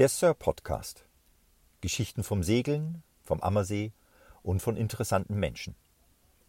[0.00, 1.04] Der Sir Podcast.
[1.82, 3.92] Geschichten vom Segeln, vom Ammersee
[4.42, 5.74] und von interessanten Menschen.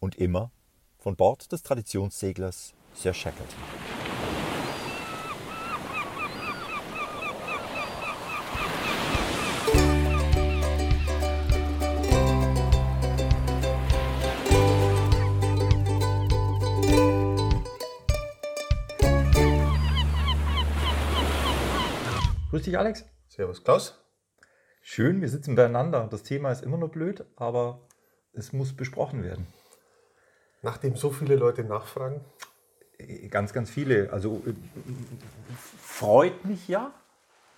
[0.00, 0.50] Und immer
[0.96, 3.58] von Bord des Traditionsseglers Sir Shackleton.
[22.48, 23.04] Grüß dich, Alex.
[23.34, 23.98] Servus, Klaus.
[24.82, 26.06] Schön, wir sitzen beieinander.
[26.10, 27.80] Das Thema ist immer noch blöd, aber
[28.34, 29.46] es muss besprochen werden.
[30.60, 32.22] Nachdem so viele Leute nachfragen,
[33.30, 34.12] Ganz, ganz viele.
[34.12, 34.52] Also äh,
[35.58, 36.92] freut mich ja,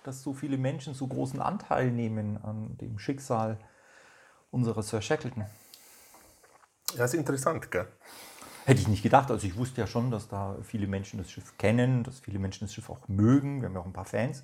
[0.03, 3.59] dass so viele Menschen so großen Anteil nehmen an dem Schicksal
[4.51, 5.45] unserer Sir Shackleton.
[6.95, 7.87] ja, ist interessant, gell?
[8.65, 9.29] Hätte ich nicht gedacht.
[9.29, 12.65] Also ich wusste ja schon, dass da viele Menschen das Schiff kennen, dass viele Menschen
[12.65, 13.61] das Schiff auch mögen.
[13.61, 14.43] Wir haben ja auch ein paar Fans.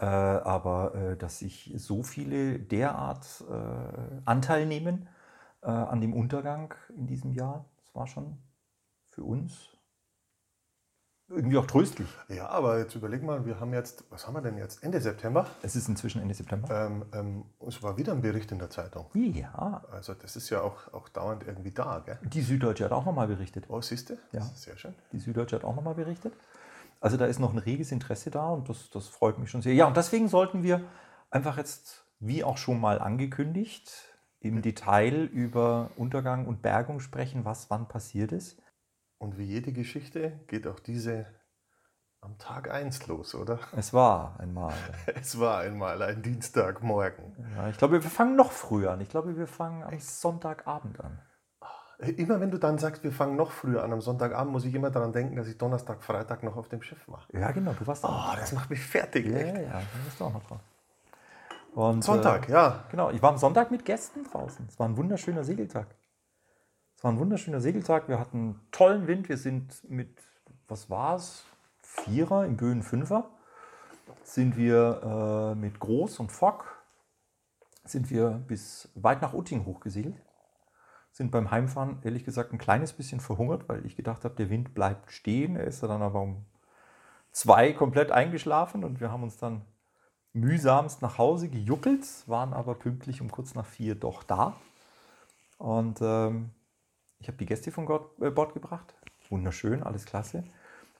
[0.00, 5.08] Äh, aber äh, dass sich so viele derart äh, Anteil nehmen
[5.62, 8.38] an dem Untergang in diesem Jahr, das war schon
[9.10, 9.68] für uns
[11.28, 12.08] irgendwie auch tröstlich.
[12.28, 14.82] Ja, aber jetzt überleg mal, wir haben jetzt, was haben wir denn jetzt?
[14.82, 15.46] Ende September.
[15.60, 16.86] Es ist inzwischen Ende September.
[16.86, 19.04] Ähm, ähm, es war wieder ein Bericht in der Zeitung.
[19.12, 22.18] Ja, Also das ist ja auch, auch dauernd irgendwie da, gell?
[22.22, 23.66] die Süddeutsche hat auch nochmal berichtet.
[23.68, 24.18] Oh, siehst du?
[24.32, 24.40] Ja.
[24.54, 24.94] Sehr schön.
[25.12, 26.32] Die Süddeutsche hat auch nochmal berichtet.
[27.00, 29.74] Also da ist noch ein reges Interesse da und das, das freut mich schon sehr.
[29.74, 30.84] Ja, und deswegen sollten wir
[31.30, 33.90] einfach jetzt, wie auch schon mal angekündigt,
[34.40, 38.60] im Detail über Untergang und Bergung sprechen, was wann passiert ist.
[39.18, 41.26] Und wie jede Geschichte geht auch diese
[42.22, 43.58] am Tag 1 los, oder?
[43.76, 44.74] Es war einmal.
[45.14, 47.34] Es war einmal ein Dienstagmorgen.
[47.56, 49.00] Ja, ich glaube, wir fangen noch früher an.
[49.00, 51.20] Ich glaube, wir fangen am Sonntagabend an.
[52.16, 54.90] Immer wenn du dann sagst, wir fangen noch früher an am Sonntagabend, muss ich immer
[54.90, 57.26] daran denken, dass ich Donnerstag, Freitag noch auf dem Schiff war.
[57.32, 58.32] Ja, genau, du warst auch.
[58.32, 59.54] Oh, das macht mich fertig, Ja, echt.
[59.54, 60.60] ja, ja, da bist du auch noch drauf.
[61.74, 62.84] Und, Sonntag, äh, ja.
[62.90, 64.66] Genau, ich war am Sonntag mit Gästen draußen.
[64.68, 65.86] Es war ein wunderschöner Segeltag.
[66.96, 68.08] Es war ein wunderschöner Segeltag.
[68.08, 69.28] Wir hatten tollen Wind.
[69.28, 70.18] Wir sind mit,
[70.68, 71.44] was war es?
[71.82, 73.28] Vierer im Böen Fünfer.
[74.22, 76.64] Sind wir äh, mit Groß und Fock
[77.84, 80.16] sind wir bis weit nach Utting hochgesegelt.
[81.20, 84.72] Sind beim Heimfahren ehrlich gesagt ein kleines bisschen verhungert, weil ich gedacht habe, der Wind
[84.72, 85.54] bleibt stehen.
[85.54, 86.46] Er ist dann aber um
[87.30, 89.60] zwei komplett eingeschlafen und wir haben uns dann
[90.32, 94.56] mühsamst nach Hause gejuckelt, waren aber pünktlich um kurz nach vier doch da.
[95.58, 96.52] Und ähm,
[97.18, 98.94] ich habe die Gäste von Gott, äh, Bord gebracht.
[99.28, 100.44] Wunderschön, alles klasse.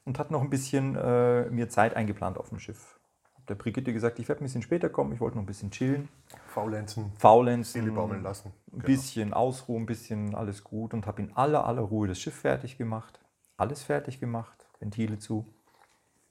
[0.04, 2.99] Und hatte noch ein bisschen äh, mir Zeit eingeplant auf dem Schiff.
[3.48, 6.08] Der Brigitte gesagt, ich werde ein bisschen später kommen, ich wollte noch ein bisschen chillen,
[6.46, 8.52] Faulenzen, faulenzen, baumeln lassen.
[8.72, 12.34] ein bisschen ausruhen, ein bisschen alles gut und habe in aller, aller Ruhe das Schiff
[12.34, 13.20] fertig gemacht.
[13.56, 15.46] Alles fertig gemacht, Ventile zu,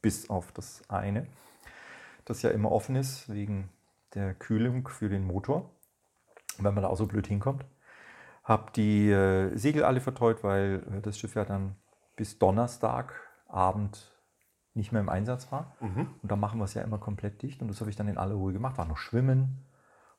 [0.01, 1.27] bis auf das eine,
[2.25, 3.69] das ja immer offen ist wegen
[4.13, 5.69] der Kühlung für den Motor,
[6.57, 7.65] wenn man da auch so blöd hinkommt.
[8.43, 11.75] Habe die äh, Segel alle verteut, weil äh, das Schiff ja dann
[12.15, 14.11] bis Donnerstagabend
[14.73, 15.75] nicht mehr im Einsatz war.
[15.79, 16.15] Mhm.
[16.21, 17.61] Und dann machen wir es ja immer komplett dicht.
[17.61, 18.77] Und das habe ich dann in aller Ruhe gemacht.
[18.77, 19.65] War noch schwimmen,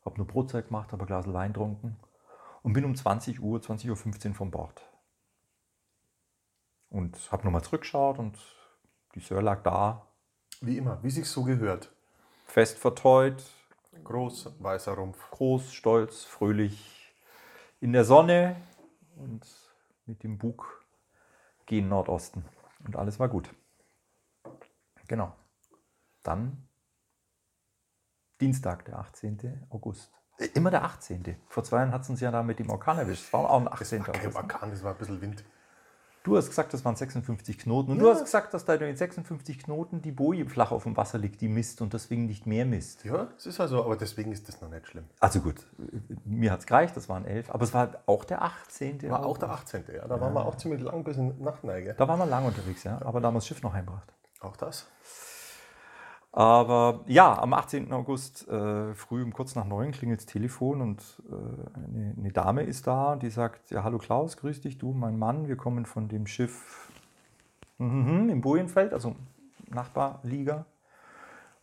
[0.05, 1.97] habe nur Brotzeit gemacht, habe ein Glas Wein getrunken
[2.62, 4.83] und bin um 20 Uhr, 20.15 Uhr vom Bord.
[6.88, 8.37] Und habe nochmal zurückgeschaut und
[9.15, 10.06] die Sir lag da,
[10.61, 11.91] Wie immer, wie sich so gehört.
[12.47, 13.43] fest verteut,
[14.05, 15.31] Groß, weißer Rumpf.
[15.31, 17.12] groß, stolz, fröhlich
[17.81, 18.56] in der Sonne
[19.17, 19.47] und
[20.06, 20.84] mit dem Bug
[21.67, 22.44] gen Nordosten.
[22.84, 23.50] Und alles war gut.
[25.10, 25.34] Genau.
[26.22, 26.69] Dann
[28.41, 29.66] Dienstag, der 18.
[29.71, 30.12] August.
[30.38, 31.37] Äh, Immer der 18.
[31.48, 33.25] Vor zwei Jahren hat es uns ja da mit dem Orkan erwischt.
[33.25, 34.06] Es war auch ein Das 18.
[34.06, 34.34] war kein.
[34.37, 35.44] Orkan, das war ein bisschen Wind.
[36.22, 37.91] Du hast gesagt, das waren 56 Knoten.
[37.91, 38.04] Und Ja.
[38.04, 41.19] du hast gesagt, dass da in den 56 Knoten die Boje flach auf dem Wasser
[41.19, 43.04] liegt, die misst und deswegen nicht mehr misst.
[43.04, 45.06] Ja, es ist also, aber deswegen ist das noch nicht schlimm.
[45.19, 45.66] Also gut,
[46.25, 49.10] mir hat es gereicht, das waren 11, aber es war auch der 18.
[49.10, 49.75] War auch der August.
[49.75, 49.94] 18.
[49.97, 51.94] Ja, da waren wir auch ziemlich lang bis in Nachtneige.
[51.94, 54.12] Da waren wir lang unterwegs, ja, aber da haben wir das Schiff noch heimgebracht.
[54.41, 54.91] Auch das?
[56.33, 57.93] Aber ja, am 18.
[57.93, 62.62] August äh, früh um kurz nach neun klingelt das Telefon und äh, eine, eine Dame
[62.62, 66.09] ist da, die sagt, ja hallo Klaus, grüß dich, du, mein Mann, wir kommen von
[66.09, 66.93] dem Schiff
[67.79, 69.17] mhm, im Bojenfeld, also
[69.69, 70.67] Nachbarliga.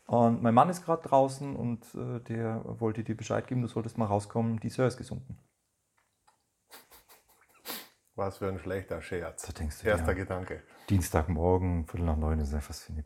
[0.06, 3.98] Und mein Mann ist gerade draußen und äh, der wollte dir Bescheid geben, du solltest
[3.98, 5.38] mal rauskommen, die Sir ist gesunken.
[8.18, 9.44] Was für ein schlechter Scherz.
[9.44, 10.14] Da denkst du, Erster ja.
[10.14, 10.64] Gedanke.
[10.90, 13.06] Dienstagmorgen, Viertel nach neun, ist einfach für eine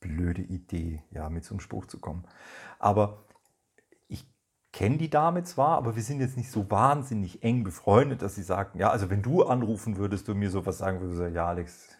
[0.00, 2.26] blöde Idee, ja, mit so einem Spruch zu kommen.
[2.78, 3.26] Aber
[4.08, 4.26] ich
[4.72, 8.42] kenne die Dame zwar, aber wir sind jetzt nicht so wahnsinnig eng befreundet, dass sie
[8.42, 11.90] sagen, ja, also wenn du anrufen würdest und mir sowas sagen würdest, ja, Alex,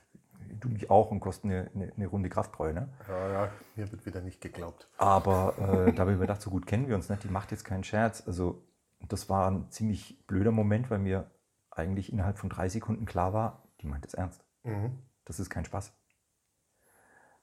[0.59, 2.73] du mich auch und kosten eine, eine, eine Runde Krafttreue.
[2.73, 2.88] Ne?
[3.06, 4.88] Ja, ja, mir wird wieder nicht geglaubt.
[4.97, 7.50] Aber äh, da habe ich mir gedacht, so gut kennen wir uns nicht, die macht
[7.50, 8.23] jetzt keinen Scherz.
[8.26, 8.62] Also
[9.06, 11.31] das war ein ziemlich blöder Moment, weil mir
[11.76, 14.44] eigentlich innerhalb von drei Sekunden klar war, die meint es ernst.
[14.62, 14.99] Mhm.
[15.25, 15.93] Das ist kein Spaß.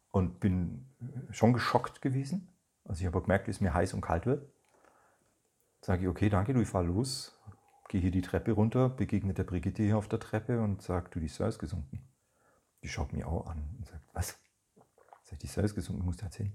[0.09, 0.93] Und bin
[1.31, 2.49] schon geschockt gewesen.
[2.85, 4.51] Also ich habe gemerkt, wie es mir heiß und kalt wird.
[5.81, 7.37] Sage ich, okay, danke, du, ich fahre los,
[7.89, 11.19] gehe hier die Treppe runter, begegne der Brigitte hier auf der Treppe und sage, du,
[11.19, 12.07] die Sir ist gesunken.
[12.83, 14.39] Die schaut mich auch an und sagt, was?
[15.23, 16.53] Sag ich, die Sir ist gesunken, musst du erzählen.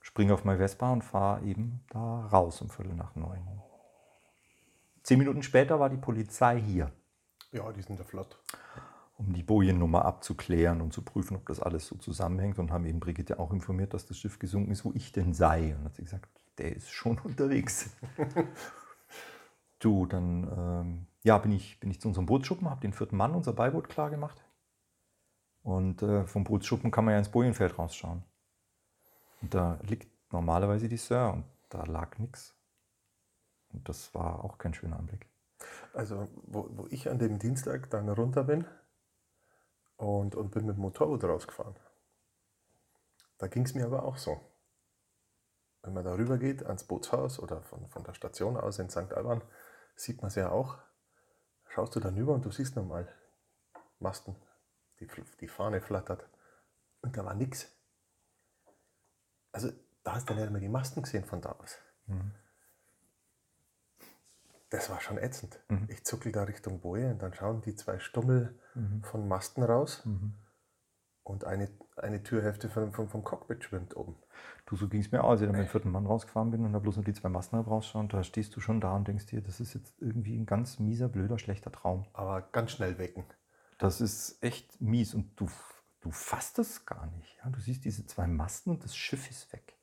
[0.00, 3.60] Springe auf meine Vespa und fahre eben da raus um Viertel nach neun.
[5.06, 6.90] Zehn Minuten später war die Polizei hier
[7.52, 8.42] Ja, die sind ja flott.
[9.16, 12.98] um die Bojennummer abzuklären und zu prüfen, ob das alles so zusammenhängt und haben eben
[12.98, 15.76] Brigitte auch informiert, dass das Schiff gesunken ist, wo ich denn sei.
[15.76, 17.90] Und hat sie gesagt, der ist schon unterwegs.
[19.78, 23.36] du, dann ähm, ja, bin, ich, bin ich zu unserem Bootsschuppen, habe den vierten Mann,
[23.36, 24.44] unser Beiboot, klar gemacht.
[25.62, 28.24] Und äh, vom Bootsschuppen kann man ja ins Bojenfeld rausschauen.
[29.40, 32.55] Und da liegt normalerweise die Sir und da lag nichts.
[33.76, 35.28] Und das war auch kein schöner Anblick.
[35.92, 38.66] Also, wo, wo ich an dem Dienstag dann runter bin
[39.96, 41.76] und, und bin mit dem Motorrad rausgefahren,
[43.38, 44.40] da ging es mir aber auch so.
[45.82, 49.12] Wenn man darüber geht ans Bootshaus oder von, von der Station aus in St.
[49.12, 49.42] Alban,
[49.94, 50.78] sieht man es ja auch.
[51.68, 53.08] Schaust du dann rüber und du siehst nochmal
[53.98, 54.36] Masten,
[55.00, 55.08] die,
[55.40, 56.28] die Fahne flattert.
[57.02, 57.70] Und da war nichts.
[59.52, 59.70] Also,
[60.02, 61.78] da hast du nicht mehr die Masten gesehen von da aus.
[64.70, 65.60] Das war schon ätzend.
[65.88, 68.58] Ich zuckel da Richtung Boje und dann schauen die zwei Stummel
[69.02, 70.02] von Masten raus
[71.26, 74.16] und eine, eine Türhälfte vom, vom, vom Cockpit schwimmt oben.
[74.64, 76.64] Du, so ging es mir auch, als ich dann mit dem vierten Mann rausgefahren bin
[76.64, 79.26] und da bloß noch die zwei Masten rausschauen, da stehst du schon da und denkst
[79.26, 82.06] dir, das ist jetzt irgendwie ein ganz mieser, blöder, schlechter Traum.
[82.12, 83.24] Aber ganz schnell wecken.
[83.78, 85.48] Das ist echt mies und du,
[86.00, 87.36] du fasst es gar nicht.
[87.42, 87.50] Ja?
[87.50, 89.76] Du siehst diese zwei Masten und das Schiff ist weg.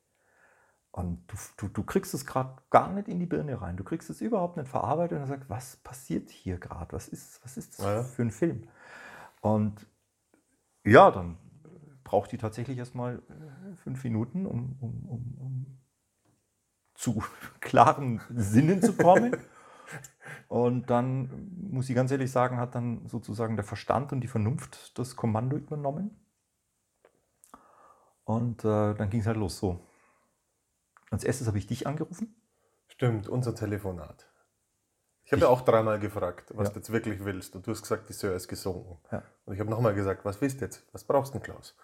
[0.96, 3.76] Und du, du, du kriegst es gerade gar nicht in die Birne rein.
[3.76, 6.92] Du kriegst es überhaupt nicht verarbeitet und sagst, was passiert hier gerade?
[6.92, 8.68] Was ist, was ist das Ja, für ein Film?
[9.40, 9.88] Und
[10.84, 11.36] ja, dann
[12.04, 15.78] braucht die tatsächlich erstmal äh, fünf Minuten, um, um, um, um
[16.94, 17.24] zu
[17.60, 19.36] klaren Sinnen zu kommen.
[20.48, 24.96] Und dann, muss ich ganz ehrlich sagen, hat dann sozusagen der Verstand und die Vernunft
[24.98, 26.16] das Kommando übernommen.
[28.24, 29.80] Und äh, dann ging es halt los so.
[31.14, 32.34] Als erstes habe ich dich angerufen.
[32.88, 34.26] Stimmt, unser Telefonat.
[35.24, 36.74] Ich habe ja auch dreimal gefragt, was Ja.
[36.74, 37.56] du jetzt wirklich willst.
[37.56, 38.98] Und du hast gesagt, die Sir ist gesunken.
[39.10, 39.22] Ja.
[39.46, 40.86] Und ich habe nochmal gesagt, was willst du jetzt?
[40.92, 41.76] Was brauchst du denn, Klaus?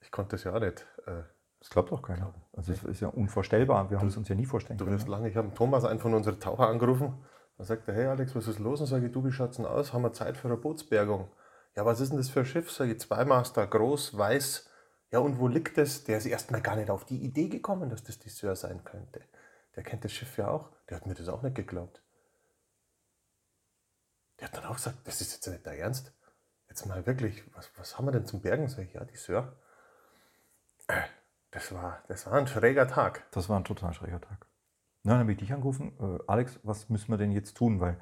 [0.00, 0.86] Ich konnte das ja auch nicht.
[1.06, 1.22] Äh,
[1.60, 2.34] Das glaubt auch keiner.
[2.52, 3.88] Also es ist ja unvorstellbar.
[3.90, 4.96] Wir haben es uns ja nie vorstellen Du können.
[4.96, 7.24] wirst lange, ich habe Thomas, einen von unseren Taucher, angerufen.
[7.56, 8.80] Da sagt er, hey Alex, was ist los?
[8.80, 9.92] Und sage ich, du, wie schaut's denn aus?
[9.92, 11.30] Haben wir Zeit für eine Bootsbergung?
[11.76, 12.70] Ja, was ist denn das für ein Schiff?
[12.72, 14.68] Sage ich, Zweimaster, groß, weiß.
[15.12, 16.04] Ja, und wo liegt das?
[16.04, 19.20] Der ist erstmal gar nicht auf die Idee gekommen, dass das die Sir sein könnte.
[19.76, 20.70] Der kennt das Schiff ja auch.
[20.88, 22.02] Der hat mir das auch nicht geglaubt.
[24.40, 26.12] Der hat dann auch gesagt, das ist jetzt nicht der Ernst.
[26.68, 28.68] Jetzt mal wirklich, was, was haben wir denn zum Bergen?
[28.68, 29.56] Sag ich, ja, die Sir.
[30.88, 31.02] Äh,
[31.50, 33.30] Das war, das war ein schräger Tag.
[33.32, 34.46] Das war ein total schräger Tag.
[35.02, 35.92] Na, dann habe ich dich angerufen.
[36.00, 37.80] Äh, Alex, was müssen wir denn jetzt tun?
[37.80, 38.00] Weil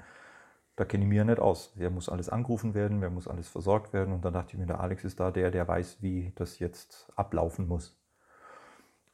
[0.81, 1.75] da kenne ich mich ja nicht aus.
[1.75, 3.03] Wer muss alles angerufen werden?
[3.03, 4.15] Wer muss alles versorgt werden?
[4.15, 7.13] Und dann dachte ich mir, der Alex ist da, der, der weiß, wie das jetzt
[7.17, 8.01] ablaufen muss.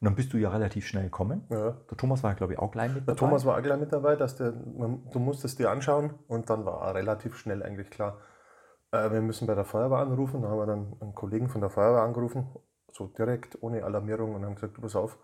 [0.00, 1.44] Und dann bist du ja relativ schnell gekommen.
[1.50, 1.72] Ja.
[1.72, 3.18] Der Thomas war, glaube ich, auch gleich mit Der dabei.
[3.18, 6.64] Thomas war auch gleich mit dabei, dass der, man, du musstest dir anschauen und dann
[6.64, 8.20] war relativ schnell eigentlich klar,
[8.92, 10.42] äh, wir müssen bei der Feuerwehr anrufen.
[10.42, 12.46] Da haben wir dann einen Kollegen von der Feuerwehr angerufen,
[12.92, 15.18] so direkt, ohne Alarmierung und haben gesagt, du pass auf,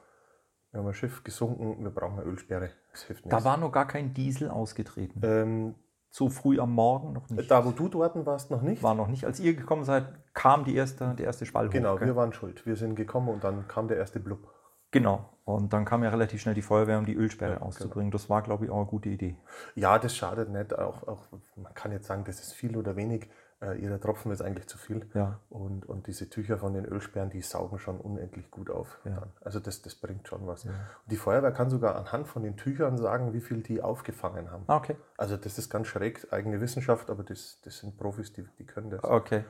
[0.72, 2.70] wir haben ein Schiff gesunken, wir brauchen eine Ölsperre.
[2.90, 3.38] Das hilft nichts.
[3.38, 5.20] Da war noch gar kein Diesel ausgetreten.
[5.22, 5.74] ähm,
[6.14, 7.50] So früh am Morgen noch nicht.
[7.50, 8.82] da, wo du dort warst, noch nicht.
[8.82, 9.24] war noch nicht.
[9.24, 10.04] Als ihr gekommen seid,
[10.34, 12.00] kam die erste, der erste Spalt genau, hoch.
[12.02, 12.66] wir waren schuld.
[12.66, 14.46] Wir sind gekommen und dann kam der erste Blub.
[14.90, 15.30] Genau.
[15.44, 17.68] Und dann kam ja relativ schnell die Feuerwehr, um die Ölsperre Ja, genau.
[17.68, 18.10] auszubringen.
[18.10, 19.36] Das war, glaube ich, auch eine gute Idee.
[19.74, 20.78] Ja, das schadet nicht.
[20.78, 23.30] Auch, auch, man kann jetzt sagen, das ist viel oder wenig.
[23.62, 25.06] Äh, jeder Tropfen ist eigentlich zu viel.
[25.14, 25.38] Ja.
[25.48, 28.98] Und, und diese Tücher von den Ölsperren, die saugen schon unendlich gut auf.
[29.04, 29.22] Ja.
[29.40, 30.64] Also das, das bringt schon was.
[30.64, 30.74] Und
[31.06, 34.64] die Feuerwehr kann sogar anhand von den Tüchern sagen, wie viel die aufgefangen haben.
[34.66, 34.96] Ah, okay.
[35.16, 38.90] Also das ist ganz schräg, eigene Wissenschaft, aber das, das sind Profis, die, die können
[38.90, 39.04] das.
[39.04, 39.44] Okay.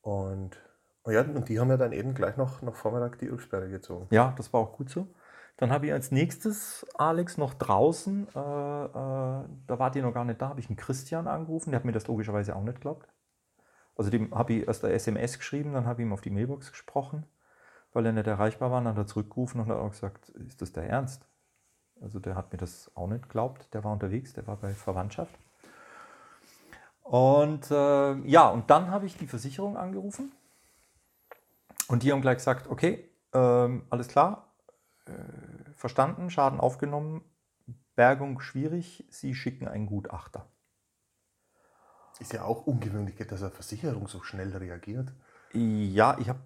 [0.00, 0.58] Und,
[1.02, 4.08] und ja, und die haben ja dann eben gleich noch, noch Vormittag die Ölsperre gezogen.
[4.10, 5.06] Ja, das war auch gut so.
[5.58, 10.24] Dann habe ich als nächstes, Alex, noch draußen, äh, äh, da wart ihr noch gar
[10.24, 13.08] nicht da, habe ich einen Christian angerufen, der hat mir das logischerweise auch nicht geglaubt.
[13.98, 16.70] Also dem habe ich erst eine SMS geschrieben, dann habe ich ihm auf die Mailbox
[16.70, 17.26] gesprochen,
[17.92, 20.72] weil er nicht erreichbar war, dann hat er zurückgerufen und hat auch gesagt, ist das
[20.72, 21.26] der Ernst?
[22.00, 25.36] Also der hat mir das auch nicht geglaubt, der war unterwegs, der war bei Verwandtschaft.
[27.02, 30.30] Und äh, ja, und dann habe ich die Versicherung angerufen
[31.88, 34.54] und die haben gleich gesagt, okay, ähm, alles klar,
[35.06, 37.24] äh, verstanden, Schaden aufgenommen,
[37.96, 40.46] Bergung schwierig, Sie schicken einen Gutachter.
[42.20, 45.12] Ist ja auch ungewöhnlich, dass eine Versicherung so schnell reagiert.
[45.52, 46.40] Ja, ich habe,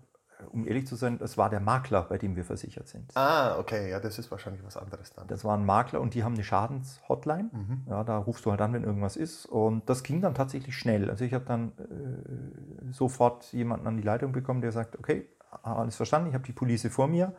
[0.52, 3.16] um ehrlich zu sein, es war der Makler, bei dem wir versichert sind.
[3.16, 5.26] Ah, okay, ja, das ist wahrscheinlich was anderes dann.
[5.28, 7.50] Das war ein Makler und die haben eine Schadenshotline.
[7.88, 9.46] Ja, da rufst du halt an, wenn irgendwas ist.
[9.46, 11.10] Und das ging dann tatsächlich schnell.
[11.10, 15.26] Also ich habe dann äh, sofort jemanden an die Leitung bekommen, der sagt, okay,
[15.62, 17.34] alles verstanden, ich habe die Police vor mir.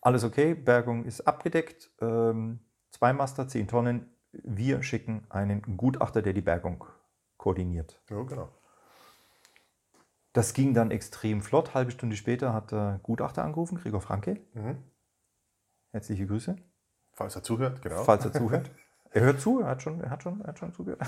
[0.00, 1.90] Alles okay, Bergung ist abgedeckt.
[2.00, 4.10] Ähm, zwei Master, 10 Tonnen.
[4.32, 6.84] Wir schicken einen Gutachter, der die Bergung
[7.44, 8.00] koordiniert.
[8.08, 8.48] Ja, genau.
[10.32, 11.74] Das ging dann extrem flott.
[11.74, 14.40] Halbe Stunde später hat der Gutachter angerufen, Gregor Franke.
[14.54, 14.78] Mhm.
[15.92, 16.56] Herzliche Grüße.
[17.12, 18.02] Falls er zuhört, genau.
[18.02, 18.70] falls er zuhört.
[19.10, 21.00] Er hört zu, er hat schon, er hat schon, er hat schon zugehört.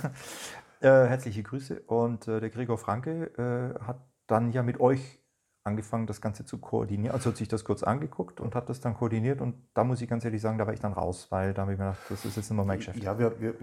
[0.81, 1.81] Äh, herzliche Grüße.
[1.87, 5.19] Und äh, der Gregor Franke äh, hat dann ja mit euch
[5.67, 7.15] angefangen, das Ganze zu koordinieren.
[7.15, 9.41] Also hat sich das kurz angeguckt und hat das dann koordiniert.
[9.41, 11.73] Und da muss ich ganz ehrlich sagen, da war ich dann raus, weil da habe
[11.73, 13.03] ich mir gedacht, das ist jetzt nicht mehr mein Geschäft.
[13.03, 13.55] Ja, wir, wir,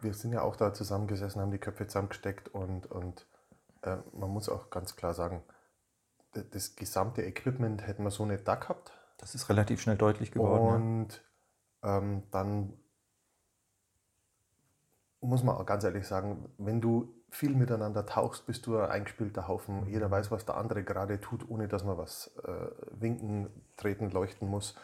[0.00, 3.26] wir, sind ja auch da zusammengesessen, haben die Köpfe zusammengesteckt und, und
[3.82, 5.42] äh, man muss auch ganz klar sagen,
[6.32, 8.92] das gesamte Equipment hätten wir so nicht da gehabt.
[9.18, 11.02] Das ist relativ schnell deutlich geworden.
[11.02, 11.24] Und
[11.82, 12.72] ähm, dann
[15.20, 19.48] muss man auch ganz ehrlich sagen, wenn du viel miteinander tauchst, bist du ein eingespielter
[19.48, 19.86] Haufen.
[19.86, 24.48] Jeder weiß, was der andere gerade tut, ohne dass man was äh, winken, treten, leuchten
[24.48, 24.76] muss.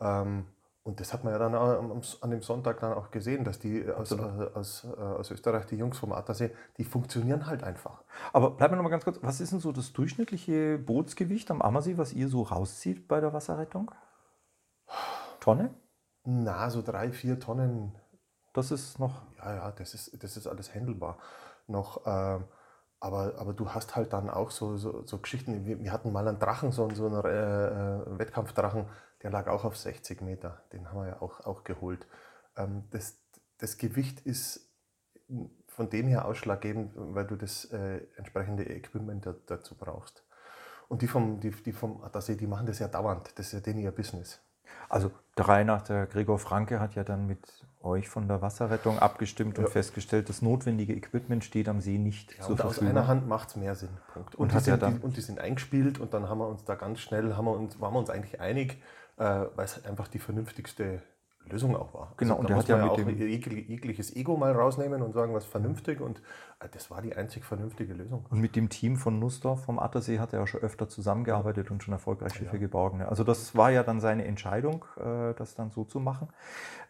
[0.00, 0.46] Ähm,
[0.84, 4.10] und das hat man ja dann an dem Sonntag dann auch gesehen, dass die aus,
[4.10, 4.20] äh,
[4.54, 8.02] aus, äh, aus Österreich, die Jungs vom Attersee, die funktionieren halt einfach.
[8.32, 9.18] Aber bleiben wir noch mal ganz kurz.
[9.22, 13.32] Was ist denn so das durchschnittliche Bootsgewicht am Ammersee, was ihr so rauszieht bei der
[13.32, 13.92] Wasserrettung?
[15.38, 15.72] Tonne?
[16.24, 17.94] Na, so drei, vier Tonnen
[18.52, 19.22] Das ist noch.
[19.38, 21.18] Ja, ja, das ist, das ist alles handelbar
[21.72, 22.02] noch.
[22.06, 22.44] ähm,
[23.00, 25.66] aber, aber du hast halt dann auch so, so, so Geschichten.
[25.66, 28.86] Wir, wir hatten mal einen Drachen, so, so einen äh, äh, Wettkampfdrachen,
[29.24, 30.62] der lag auch auf 60 Meter.
[30.72, 32.06] Den haben wir ja auch, auch geholt.
[32.56, 33.18] Ähm, das,
[33.58, 34.70] das Gewicht ist
[35.66, 40.22] von dem her ausschlaggebend, weil du das äh, entsprechende Equipment da, dazu brauchst.
[40.88, 43.36] Und die vom, die, die vom Attersee, die machen das ja dauernd.
[43.36, 44.40] Das ist ja denen ihr Business.
[44.88, 48.98] Also der Reihe nach, der Gregor Franke hat ja dann mit euch von der Wasserrettung
[48.98, 49.70] abgestimmt und Ja.
[49.70, 52.90] festgestellt, das notwendige Equipment steht am See nicht Ja, zur und aus Verfügung.
[52.96, 53.90] einer Hand macht es mehr Sinn.
[54.12, 54.34] Punkt.
[54.34, 56.48] Und Und, die ja sind, dann- die, und die sind eingespielt und dann haben wir
[56.48, 58.78] uns da ganz schnell, haben wir uns, waren wir uns eigentlich einig,
[59.18, 61.02] äh, weil es einfach die vernünftigste
[61.50, 62.12] Lösung auch war.
[62.16, 65.12] Genau, also, und da der muss hat ja mit auch jegliches Ego mal rausnehmen und
[65.12, 66.18] sagen, was vernünftig und
[66.60, 68.26] äh, das war die einzig vernünftige Lösung.
[68.30, 71.82] Und mit dem Team von Nussdorf vom Attersee hat er ja schon öfter zusammengearbeitet und
[71.82, 72.98] schon erfolgreich Schiffe geborgen.
[72.98, 73.08] ne?
[73.08, 76.28] Also das war ja dann seine Entscheidung, äh, das dann so zu machen.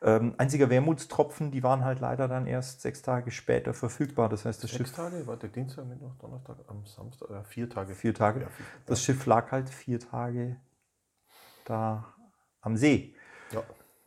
[0.03, 4.29] Ähm, einziger Wermutstropfen, die waren halt leider dann erst sechs Tage später verfügbar.
[4.29, 7.95] Das heißt, das Sechs Schiff Tage, warte, Dienstag, Mittwoch, Donnerstag, am Samstag, äh, vier Tage.
[7.95, 8.41] vier Tage.
[8.41, 10.57] Ja, vier, Das Schiff lag halt vier Tage
[11.65, 12.05] da
[12.61, 13.15] am See.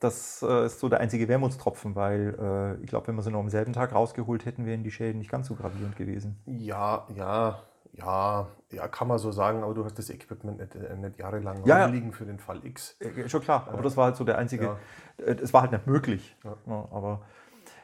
[0.06, 0.10] Ja.
[0.10, 2.36] Das äh, ist so der einzige Wermutstropfen, weil
[2.80, 5.20] äh, ich glaube, wenn wir sie noch am selben Tag rausgeholt hätten, wären die Schäden
[5.20, 6.38] nicht ganz so gravierend gewesen.
[6.46, 7.60] Ja, ja,
[7.94, 11.66] ja, ja, kann man so sagen, aber du hast das Equipment nicht, äh, nicht jahrelang
[11.66, 11.86] Ja, ja.
[11.86, 12.98] rumliegen für den Fall X.
[13.00, 14.66] Äh, schon klar, aber das war halt so der einzige.
[14.66, 14.78] Ja.
[15.26, 16.36] äh, Es war halt nicht möglich.
[16.44, 16.56] Ja.
[16.68, 17.22] Ja, aber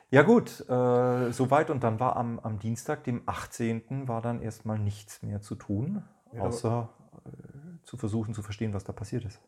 [0.10, 4.10] ja gut, äh, soweit und dann war am, am Dienstag, dem 18.
[4.10, 6.90] war dann erstmal nichts mehr zu tun, Ja, außer
[7.25, 7.30] äh,
[7.86, 9.40] zu versuchen zu verstehen, was da passiert ist.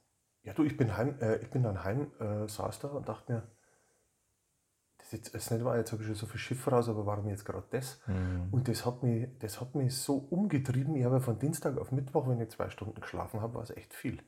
[0.43, 3.31] Ja, du, ich bin, heim, äh, ich bin dann heim, äh, saß da und dachte
[3.31, 3.43] mir,
[4.97, 7.05] das ist jetzt das nicht wahr, jetzt habe ich schon so viel Schiff raus, aber
[7.05, 7.99] warum jetzt gerade das?
[8.51, 10.95] Und das hat, mich, das hat mich so umgetrieben.
[10.95, 13.93] Ich habe von Dienstag auf Mittwoch, wenn ich zwei Stunden geschlafen habe, war es echt
[13.93, 14.21] viel.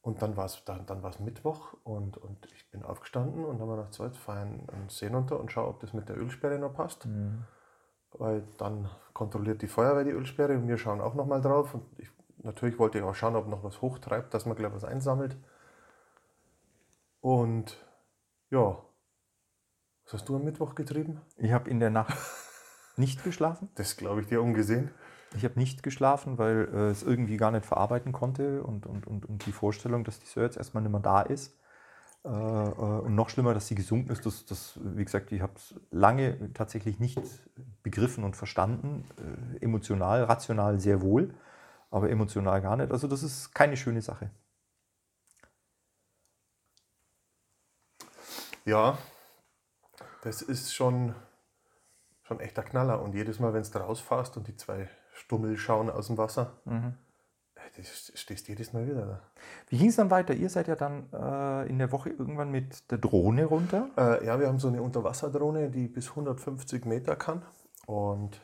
[0.00, 3.72] Und dann war es dann, dann war's Mittwoch und, und ich bin aufgestanden und habe
[3.72, 6.16] mir gedacht, so, jetzt fahre ich einen See runter und schaue, ob das mit der
[6.16, 7.06] Ölsperre noch passt.
[8.12, 11.74] Weil dann kontrolliert die Feuerwehr die Ölsperre und wir schauen auch nochmal drauf.
[11.74, 12.08] Und ich,
[12.46, 15.36] natürlich wollte ich auch schauen, ob noch was hochtreibt, dass man gleich was einsammelt.
[17.20, 17.84] Und
[18.50, 18.78] ja,
[20.04, 21.20] was hast du am Mittwoch getrieben?
[21.36, 22.16] Ich habe in der Nacht
[22.96, 23.68] nicht geschlafen.
[23.74, 24.90] Das glaube ich dir ungesehen.
[25.36, 29.26] Ich habe nicht geschlafen, weil äh, es irgendwie gar nicht verarbeiten konnte und, und, und,
[29.26, 31.58] und die Vorstellung, dass die Sir jetzt erstmal nicht mehr da ist.
[32.24, 35.52] Äh, äh, und noch schlimmer, dass sie gesunken ist, das, das wie gesagt, ich habe
[35.56, 37.20] es lange tatsächlich nicht
[37.82, 39.04] begriffen und verstanden.
[39.18, 41.34] Äh, emotional, rational sehr wohl,
[41.90, 42.90] aber emotional gar nicht.
[42.90, 44.30] Also das ist keine schöne Sache.
[48.64, 48.98] Ja,
[50.22, 51.14] das ist schon,
[52.22, 53.00] schon echter Knaller.
[53.00, 57.70] Und jedes Mal, wenn du rausfährst und die zwei Stummel schauen aus dem Wasser, äh,
[57.76, 59.22] du stehst jedes Mal wieder da.
[59.68, 60.34] Wie ging es dann weiter?
[60.34, 63.90] Ihr seid ja dann äh, in der Woche irgendwann mit der Drohne runter.
[63.96, 67.42] Äh, ja, wir haben so eine Unterwasserdrohne, die bis 150 Meter kann.
[67.86, 68.40] Und,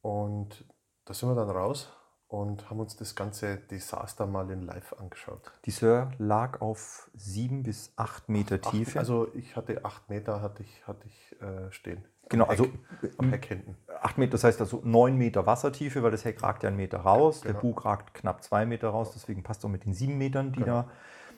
[0.00, 0.64] und
[1.10, 1.92] da sind wir dann raus
[2.28, 5.50] und haben uns das ganze Desaster mal in Live angeschaut.
[5.64, 8.90] Die Sir lag auf sieben bis acht Meter Tiefe.
[8.92, 12.04] Acht, also ich hatte acht Meter hatte ich, hatte ich äh, stehen.
[12.28, 12.66] genau, also
[13.00, 13.76] Heck, am Heck hinten.
[14.00, 16.98] acht Meter, das heißt also neun Meter Wassertiefe, weil das Heck ragt ja einen Meter
[17.00, 17.62] raus, der Genau.
[17.62, 20.82] Bug ragt knapp zwei Meter raus, deswegen passt auch mit den sieben Metern, die Genau.
[20.82, 20.90] da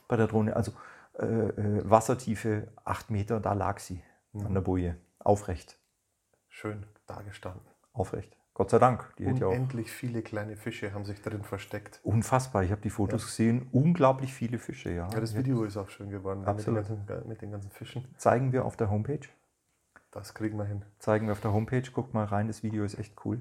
[0.06, 0.72] bei der Drohne, also
[1.18, 4.02] äh, äh, Wassertiefe acht Meter, da lag sie
[4.34, 4.46] Mhm.
[4.48, 5.78] an der Boje, aufrecht,
[6.50, 7.66] Schön dagestanden.
[7.94, 8.36] aufrecht.
[8.62, 11.99] Gott sei Dank, die hätte ja auch Unendlich viele kleine Fische haben sich drin versteckt.
[12.04, 12.62] unfassbar.
[12.62, 15.09] Ich habe die Fotos gesehen, unglaublich viele Fische, ja.
[15.12, 16.87] Ja, das Video ist auch schön geworden mit den, Absolut.
[16.88, 18.07] ganzen, mit den ganzen Fischen.
[18.19, 19.26] Zeigen wir auf der Homepage.
[20.12, 20.85] Das kriegen wir hin.
[21.00, 21.83] Zeigen wir auf der Homepage.
[21.92, 23.40] Guckt mal rein, das Video ist echt cool.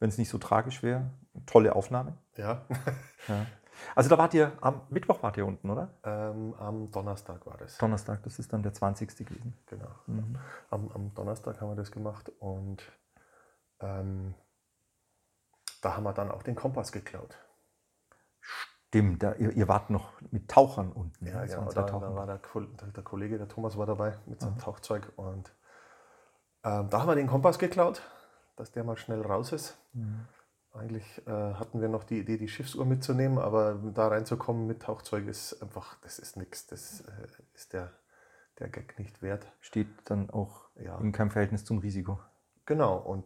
[0.00, 1.08] Wenn es nicht so tragisch wäre,
[1.46, 2.18] tolle Aufnahme.
[2.36, 2.62] Ja.
[3.28, 3.46] Ja.
[3.94, 5.90] Also da wart ihr, am Mittwoch wart ihr unten, oder?
[6.02, 7.78] ähm, am Donnerstag war das.
[7.78, 9.24] Donnerstag, das ist dann der 20.
[9.24, 9.54] gewesen.
[9.66, 9.94] Genau.
[10.08, 10.36] Mhm.
[10.70, 12.82] Am, am Donnerstag haben wir das gemacht und
[13.80, 14.34] ähm,
[15.80, 17.36] da haben wir dann auch den Kompass geklaut.
[18.40, 21.26] Stimmt, da, ihr, ihr wart noch mit Tauchern unten.
[21.26, 21.70] Ja, das genau.
[21.70, 22.40] Da, da war der,
[22.96, 25.52] der, Kollege, der Thomas war dabei mit seinem Tauchzeug und
[26.64, 28.02] ähm, da haben wir den Kompass geklaut,
[28.56, 29.78] dass der mal schnell raus ist.
[29.92, 30.26] Mhm.
[30.72, 35.26] Eigentlich äh, hatten wir noch die Idee, die Schiffsuhr mitzunehmen, aber da reinzukommen mit Tauchzeug
[35.26, 36.66] ist einfach, das ist nichts.
[36.66, 37.92] Das äh, ist der,
[38.58, 39.50] der Gag nicht wert.
[39.60, 40.98] Steht dann auch Ja.
[40.98, 42.20] in keinem Verhältnis zum Risiko.
[42.66, 43.24] Genau, und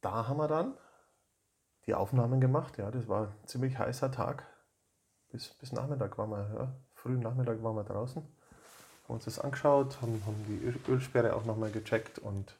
[0.00, 0.74] da haben wir dann
[1.90, 2.78] die Aufnahmen gemacht.
[2.78, 4.44] Ja, das war ein ziemlich heißer Tag.
[5.32, 8.22] Bis, bis Nachmittag waren wir, ja, frühen Nachmittag waren wir draußen.
[8.22, 12.56] Haben uns das angeschaut, haben, haben die Öl- Ölsperre auch nochmal gecheckt und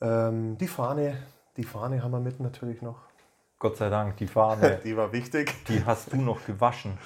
[0.00, 1.16] ähm, die Fahne,
[1.56, 3.00] die Fahne haben wir mit natürlich noch.
[3.58, 5.52] Gott sei Dank, die Fahne, Die war wichtig.
[5.66, 6.98] die hast du noch gewaschen.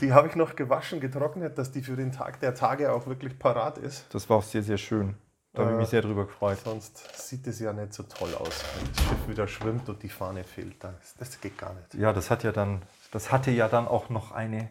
[0.00, 3.38] Die habe ich noch gewaschen, getrocknet, dass die für den Tag der Tage auch wirklich
[3.38, 4.12] parat ist.
[4.12, 5.16] Das war auch sehr, sehr schön.
[5.56, 6.58] Da habe ich Äh, mich sehr drüber gefreut.
[6.62, 6.98] Sonst
[7.28, 10.44] sieht es ja nicht so toll aus, wenn das Schiff wieder schwimmt und die Fahne
[10.44, 10.76] fehlt.
[11.18, 11.94] Das, geht gar nicht.
[11.94, 14.68] Ja, das hat ja dann, das hatte ja dann auch noch eine,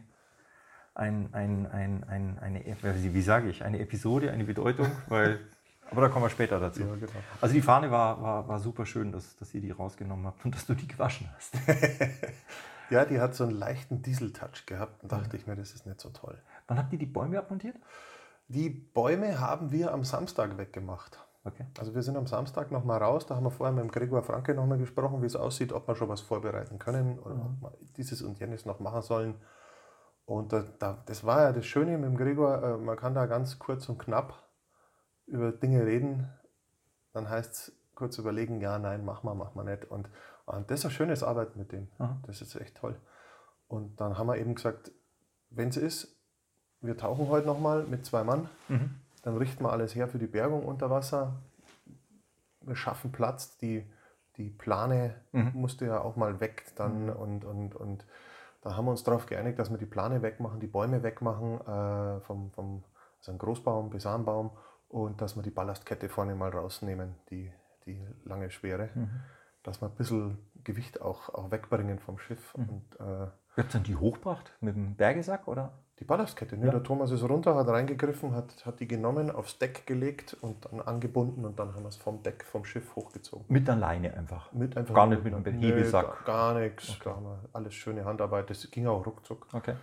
[0.94, 2.64] ein, ein, ein, ein, eine,
[3.04, 5.40] wie wie sage ich, eine Episode, eine Bedeutung, weil,
[5.90, 6.84] aber da kommen wir später dazu.
[6.84, 7.12] Ja, genau.
[7.42, 10.54] Also die Fahne war, war, war super schön, dass, dass ihr die rausgenommen habt und
[10.56, 11.56] dass du die gewaschen hast.
[12.92, 16.00] Ja, die hat so einen leichten Diesel-Touch gehabt und dachte ich mir, das ist nicht
[16.00, 16.38] so toll.
[16.68, 17.76] Wann habt ihr die Bäume abmontiert?
[18.48, 21.20] Die Bäume haben wir am Samstag weggemacht.
[21.44, 21.66] Okay.
[21.78, 24.56] Also wir sind am Samstag nochmal raus, da haben wir vorher mit dem Gregor Franke
[24.56, 28.24] nochmal gesprochen, wie es aussieht, ob wir schon was vorbereiten können oder ob wir dieses
[28.24, 29.36] und jenes noch machen sollen.
[30.26, 33.28] Und da, da, das war ja das Schöne mit dem Gregor, äh, man kann da
[33.28, 34.50] ganz kurz und knapp
[35.28, 36.28] über Dinge reden,
[37.14, 39.86] dann heißt es kurz überlegen, ja, nein, mach mal, mach mal nicht.
[39.86, 40.10] Und,
[40.46, 41.90] und das ist ein schönes Arbeiten mit dem.
[42.00, 42.20] Aha.
[42.26, 43.00] Das ist echt toll.
[43.68, 44.92] Und dann haben wir eben gesagt,
[45.50, 46.20] wenn es ist,
[46.86, 48.50] wir tauchen heute nochmal mit zwei Mann.
[48.68, 48.96] Mhm.
[49.24, 51.34] Dann richten wir alles her für die Bergung unter Wasser.
[52.62, 53.58] Wir schaffen Platz.
[53.58, 53.86] Die,
[54.38, 55.52] die Plane Mhm.
[55.54, 57.10] musste ja auch mal weg dann.
[57.10, 58.06] Und, und, und
[58.62, 62.22] da haben wir uns darauf geeinigt, dass wir die Plane wegmachen, die Bäume wegmachen, äh,
[62.22, 62.84] vom, vom
[63.20, 64.52] also ein Großbaum, Besanbaum
[64.88, 67.52] und dass wir die Ballastkette vorne mal rausnehmen, die,
[67.86, 68.90] die lange schwere.
[68.94, 69.10] Mhm.
[69.64, 72.56] Dass wir ein bisschen Gewicht auch, auch wegbringen vom Schiff.
[72.56, 72.70] Mhm.
[72.70, 75.72] Und äh, Ihr habt dann die hochgebracht mit dem Bergesack, oder?
[76.00, 76.66] Die Ballastkette, ne?
[76.66, 76.72] Ja.
[76.72, 80.82] der Thomas ist runter, hat reingegriffen, hat, hat die genommen, aufs Deck gelegt und dann
[80.82, 83.46] angebunden und dann haben wir es vom Deck, vom Schiff hochgezogen.
[83.48, 84.52] Mit der Leine einfach.
[84.52, 86.26] Mit einfach Gar nicht mit einem Nö, Hebelsack.
[86.26, 87.00] Gar, gar nichts.
[87.00, 89.48] Da haben wir alles schöne Handarbeit, das ging auch ruckzuck.
[89.54, 89.76] Okay.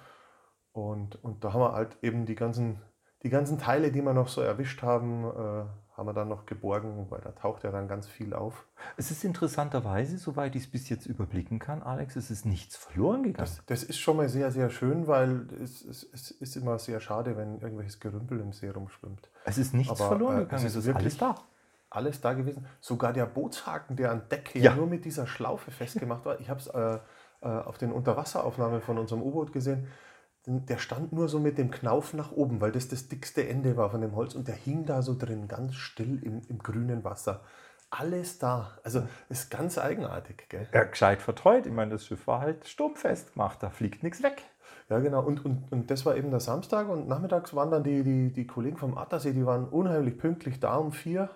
[0.72, 2.80] Und, und da haben wir halt eben die ganzen,
[3.22, 5.64] die ganzen Teile, die wir noch so erwischt haben, äh,
[5.96, 8.66] haben wir dann noch geborgen, weil da taucht ja dann ganz viel auf.
[8.96, 13.22] Es ist interessanterweise, soweit ich es bis jetzt überblicken kann, Alex, es ist nichts verloren
[13.22, 13.36] gegangen.
[13.46, 17.00] Das, das ist schon mal sehr, sehr schön, weil es, es, es ist immer sehr
[17.00, 19.28] schade, wenn irgendwelches Gerümpel im See rumschwimmt.
[19.44, 21.34] es ist nichts aber, verloren äh, gegangen, es es ist ist alles da.
[21.90, 22.66] alles da gewesen.
[22.80, 24.74] Sogar der Bootshaken, der an Deck ja.
[24.74, 26.40] nur mit dieser Schlaufe festgemacht war.
[26.40, 26.98] Ich habe es äh,
[27.42, 29.88] äh, auf den Unterwasseraufnahmen von unserem U-Boot gesehen.
[30.46, 33.90] Der stand nur so mit dem Knauf nach oben, weil das das dickste Ende war
[33.90, 37.42] von dem Holz und der hing da so drin, ganz still im, im grünen Wasser.
[37.90, 38.72] Alles da.
[38.82, 40.48] Also ist ganz eigenartig.
[40.48, 40.66] Gell?
[40.72, 41.66] Ja, gescheit vertreut.
[41.66, 44.42] Ich meine, das Schiff war halt sturmfest gemacht, da fliegt nichts weg.
[44.88, 45.22] Ja, genau.
[45.22, 48.46] Und, und, und das war eben der Samstag und nachmittags waren dann die, die, die
[48.46, 51.30] Kollegen vom Attersee, die waren unheimlich pünktlich da um vier.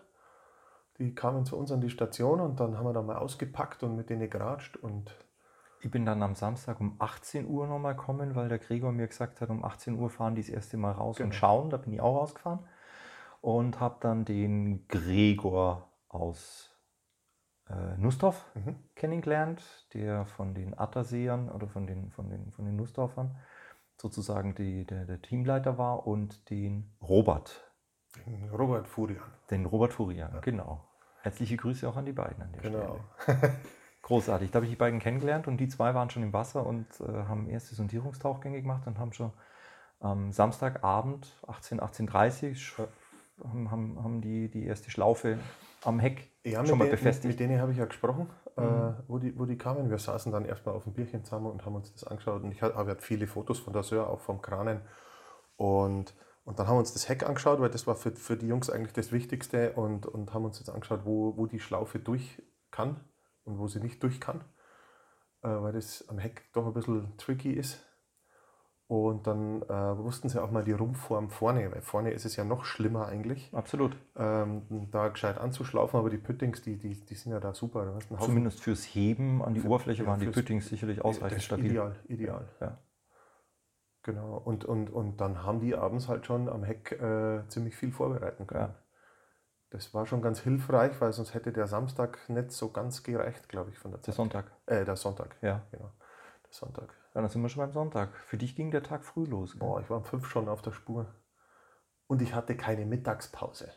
[0.99, 3.97] Die kamen zu uns an die Station und dann haben wir da mal ausgepackt und
[3.97, 5.15] mit denen geratscht und
[5.87, 9.41] Ich bin dann am Samstag um 18 Uhr nochmal gekommen, weil der Gregor mir gesagt
[9.41, 11.37] hat, um 18 Uhr fahren die das erste Mal raus und Genau.
[11.39, 11.71] schauen.
[11.71, 12.59] Da bin ich auch rausgefahren
[13.41, 16.77] und habe dann den Gregor aus
[17.71, 18.45] äh, Nussdorf
[18.97, 19.63] kennengelernt,
[19.95, 23.37] der von den Atterseern oder von den, von den, von den Nussdorfern
[23.97, 27.65] sozusagen die, der, der Teamleiter war und den Robert,
[28.53, 29.23] Robert Furian.
[29.53, 30.85] den Robert Furian, genau.
[31.23, 32.99] Herzliche Grüße auch an die beiden an der Genau.
[33.23, 33.53] Stelle.
[34.07, 34.53] Großartig.
[34.53, 37.25] Da habe ich die beiden kennengelernt und die zwei waren schon im Wasser und äh,
[37.25, 39.33] haben erste Sondierungstauchgänge gemacht und haben schon
[39.99, 42.89] am Samstagabend 18, 18.30 Uhr
[43.49, 45.39] haben, haben, haben die, die erste Schlaufe
[45.83, 47.27] am Heck Ja, schon mal den, befestigt.
[47.27, 48.95] mit denen habe ich ja gesprochen, äh, Mhm.
[49.09, 49.91] wo, die, wo die kamen.
[49.91, 52.45] Wir saßen dann erstmal auf dem Bierchen zusammen und haben uns das angeschaut.
[52.45, 54.83] Und ich habe hab viele Fotos von der Söhr, auch vom Kranen.
[55.57, 56.15] Und,
[56.45, 58.71] und dann haben wir uns das Heck angeschaut, weil das war für, für die Jungs
[58.71, 59.73] eigentlich das Wichtigste.
[59.73, 62.41] Und, und haben uns jetzt angeschaut, wo, wo die Schlaufe durch
[62.71, 63.01] kann
[63.47, 64.45] und wo sie nicht durch kann.
[65.43, 67.83] Äh, weil das am Heck doch ein bisschen tricky ist.
[68.89, 72.45] Und dann äh, wussten sie auch mal die Rumpfform vorne, weil vorne ist es ja
[72.45, 73.97] noch schlimmer eigentlich Absolut.
[74.15, 77.99] ähm, da gescheit anzuschlaufen, aber die Püttings, die, die, die sind ja da super.
[78.21, 81.67] Zumindest fürs Heben an die Oberfläche ja, waren die Püttings sicherlich ausreichend stabil.
[81.67, 82.49] Ideal, ideal.
[82.61, 82.79] Ja.
[84.05, 84.37] Genau.
[84.37, 88.47] Und, und, und dann haben die abends halt schon am Heck äh, ziemlich viel vorbereiten
[88.47, 88.69] können.
[88.69, 88.75] Ja.
[89.71, 93.71] Das war schon ganz hilfreich, weil sonst hätte der Samstag nicht so ganz gereicht, glaube
[93.71, 94.15] ich, von der Der Zeit.
[94.15, 94.53] Sonntag.
[94.67, 95.67] Äh, der Sonntag, Ja.
[95.73, 95.93] genau.
[96.45, 96.95] Der Sonntag.
[97.15, 98.17] ja, dann sind wir schon beim Sonntag.
[98.17, 99.53] Für dich ging der Tag früh los.
[99.53, 99.61] gell?
[99.61, 101.13] Boah, ich war um fünf schon auf der Spur.
[102.07, 103.73] Und ich hatte keine Mittagspause.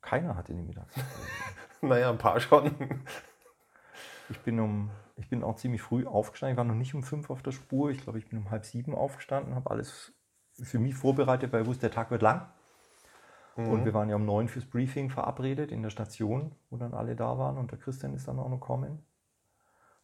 [0.00, 1.06] Keiner hatte die Mittagspause.
[1.84, 3.02] Naja, ein paar schon.
[4.28, 6.54] Ich bin, um, ich bin auch ziemlich früh aufgestanden.
[6.54, 7.90] Ich war noch nicht um fünf auf der Spur.
[7.90, 10.12] Ich glaube, ich bin um halb sieben aufgestanden, habe alles
[10.62, 12.48] für mich vorbereitet, weil ich wusste, der Tag wird lang.
[13.56, 17.14] Und wir waren ja um neun fürs Briefing verabredet in der Station, wo dann alle
[17.16, 19.04] da waren und der Christian ist dann auch noch gekommen.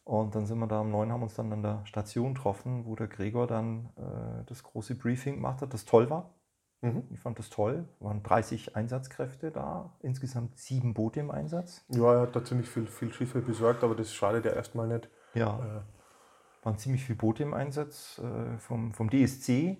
[0.03, 2.95] Und dann sind wir da um neun, haben uns dann an der Station getroffen, wo
[2.95, 6.33] der Gregor dann äh, das große Briefing gemacht hat, das toll war.
[6.81, 7.03] Mhm.
[7.11, 7.87] Ich fand das toll.
[7.99, 11.85] Waren 30 Einsatzkräfte da, insgesamt sieben Boote im Einsatz.
[11.89, 15.09] Ja, er hat da ziemlich viel, viel Schiffe besorgt, aber das schadet ja erstmal nicht.
[15.33, 19.77] Ja, Äh, waren ziemlich viele Boote im Einsatz äh, vom, vom DSC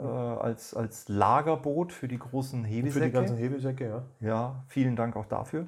[0.00, 3.06] äh, als, als Lagerboot für die großen für Hebesäcke.
[3.06, 4.02] die ganzen Hebesäcke, ja.
[4.26, 5.66] ja, vielen Dank auch dafür.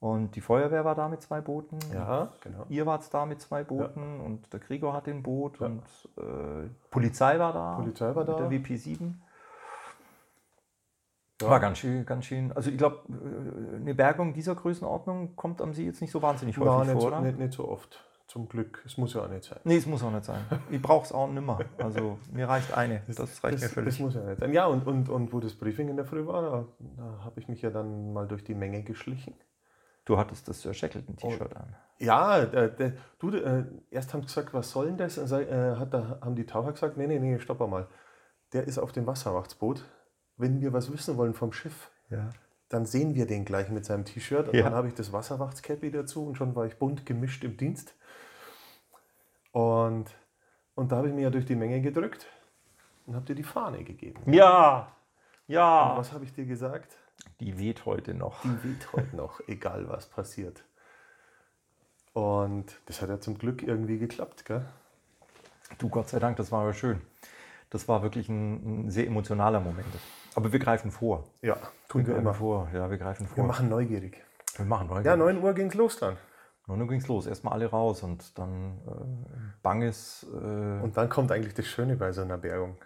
[0.00, 1.78] Und die Feuerwehr war da mit zwei Booten.
[1.92, 2.64] Ja, genau.
[2.70, 5.66] Ihr wart da mit zwei Booten und der Gregor hat ein Boot Ja.
[5.66, 5.82] und
[6.16, 7.74] äh, Polizei war da.
[7.76, 8.40] Polizei war da.
[8.48, 9.12] Mit der WP7.
[11.42, 11.50] Ja.
[11.50, 12.52] War ganz schön, ganz schön.
[12.52, 13.00] Also ich glaube,
[13.76, 17.06] eine Bergung dieser Größenordnung kommt am See jetzt nicht so wahnsinnig häufig nicht, vor, so,
[17.08, 17.20] oder?
[17.20, 18.02] nicht, nicht so oft.
[18.30, 18.80] Zum Glück.
[18.86, 19.58] Es muss ja auch nicht sein.
[19.64, 20.40] Nee, es muss auch nicht sein.
[20.70, 21.58] Ich brauche es auch nimmer.
[21.78, 23.02] Also mir reicht eine.
[23.08, 23.98] Das, reicht mir Das, das völlig.
[23.98, 24.52] muss ja nicht sein.
[24.52, 26.64] Ja, und, und, und wo das Briefing in der Früh war, da,
[26.96, 29.34] da habe ich mich ja dann mal durch die Menge geschlichen.
[30.04, 31.74] Du hattest das Sir Shackleton-T-Shirt an.
[31.98, 35.18] Ja, äh, der, du, äh, erst haben sie gesagt, was soll denn das?
[35.18, 37.88] Und äh, hat, da haben die Taucher gesagt, nee, nee, nee, stopp mal.
[38.52, 39.84] Der ist auf dem Wasserwachtsboot.
[40.36, 42.30] Wenn wir was wissen wollen vom Schiff, Ja.
[42.68, 44.48] dann sehen wir den gleich mit seinem T-Shirt.
[44.48, 44.62] Und Ja.
[44.66, 47.94] dann habe ich das Wasserwachtscappy dazu und schon war ich bunt gemischt im Dienst.
[49.52, 50.06] Und,
[50.74, 52.26] und da habe ich mir ja durch die Menge gedrückt
[53.06, 54.32] und habe dir die Fahne gegeben.
[54.32, 54.92] Ja,
[55.48, 55.94] Und ja.
[55.96, 56.96] was habe ich dir gesagt?
[57.40, 58.42] Die weht heute noch.
[58.42, 60.64] Die weht heute noch, egal was passiert.
[62.12, 64.64] Und das hat ja zum Glück irgendwie geklappt, gell?
[65.78, 67.00] Du, Gott sei Dank, das war aber schön.
[67.70, 69.86] Das war wirklich ein, ein sehr emotionaler Moment.
[70.34, 71.24] Aber wir greifen vor.
[71.40, 71.56] Ja,
[71.88, 72.34] tun wir greifen immer.
[72.34, 72.68] vor.
[72.74, 73.36] Ja, wir greifen vor.
[73.36, 74.20] Wir machen neugierig.
[74.56, 75.02] wir machen neu.
[75.02, 76.16] Ja, 9 Uhr ging's los dann.
[76.70, 77.26] Und dann ging es los.
[77.26, 80.26] Erstmal alle raus und dann äh, banges.
[80.32, 80.36] Äh,
[80.82, 82.76] Und dann kommt eigentlich das Schöne bei so einer Bergung.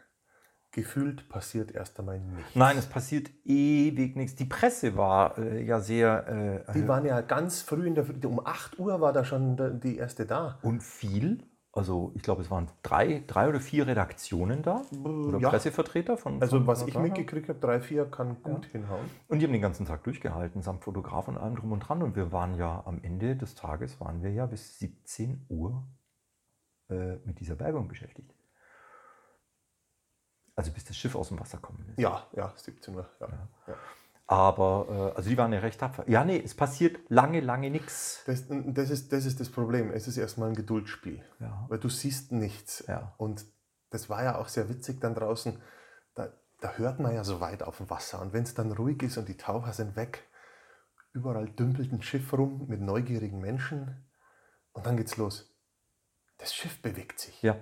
[0.73, 2.57] Gefühlt passiert erst einmal nichts.
[2.57, 4.35] Nein, es passiert ewig nichts.
[4.35, 8.15] Die Presse war äh, ja sehr äh, Die waren ja ganz früh in der Früh,
[8.27, 10.59] um 8 Uhr war da schon die erste da.
[10.63, 11.45] und viel.
[11.75, 15.51] Also ich glaube, es waren drei, drei oder vier Redaktionen da oder ja.
[15.51, 16.41] Pressevertreter von.
[16.41, 19.11] Also von was ich mitgekriegt habe, drei, vier kann gut hinhauen.
[19.27, 22.03] Und die haben den ganzen Tag durchgehalten, samt Fotograf und allem drum und dran.
[22.03, 25.85] Und wir waren ja am Ende des Tages, waren wir ja bis 17 Uhr
[26.91, 28.33] äh, mit dieser Bergung beschäftigt.
[30.55, 31.99] Also bis das Schiff aus dem Wasser kommen ist.
[31.99, 33.09] Ja, ja, 17 Uhr.
[33.21, 33.29] Ja.
[33.67, 33.75] Ja.
[34.27, 36.09] Aber, äh, also die waren ja recht tapfer.
[36.09, 38.23] Ja, nee, es passiert lange, lange nichts.
[38.27, 39.93] Das, das, ist, das ist das Problem.
[39.93, 41.23] Es ist erstmal ein Geduldsspiel.
[41.41, 41.67] Ja.
[41.69, 42.85] Weil du siehst nichts.
[42.89, 43.15] Ja.
[43.19, 43.45] Und
[43.91, 45.61] das war ja auch sehr witzig dann draußen.
[46.15, 48.23] Da, da hört man ja so weit auf dem Wasser.
[48.23, 50.27] Und wenn es dann ruhig ist und die Taucher sind weg,
[51.13, 54.09] überall dümpelt ein Schiff rum mit neugierigen Menschen.
[54.73, 55.55] Und dann geht's los.
[56.39, 57.43] Das Schiff bewegt sich.
[57.43, 57.57] Ja.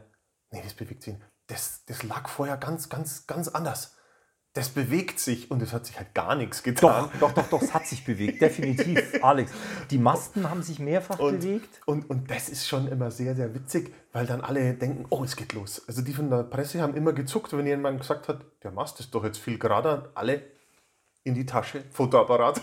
[0.51, 1.15] Nee, das bewegt sich.
[1.15, 1.27] nicht.
[1.49, 3.97] Das, das lag vorher ganz, ganz, ganz anders.
[4.55, 7.09] Das bewegt sich und es hat sich halt gar nichts getan.
[7.15, 9.51] Doch, doch, doch, doch, es hat sich bewegt, definitiv, Alex.
[9.91, 11.81] Die Masten haben sich mehrfach Und, bewegt.
[11.87, 15.37] und, und das ist schon immer sehr, sehr witzig, weil dann alle denken, oh, es
[15.37, 15.83] geht los.
[15.89, 19.15] Also die von der Presse haben immer gezuckt, wenn jemand gesagt hat, der Mast ist
[19.15, 20.11] doch jetzt viel gerader.
[20.15, 20.43] Alle
[21.25, 22.61] in die Tasche, Fotoapparat.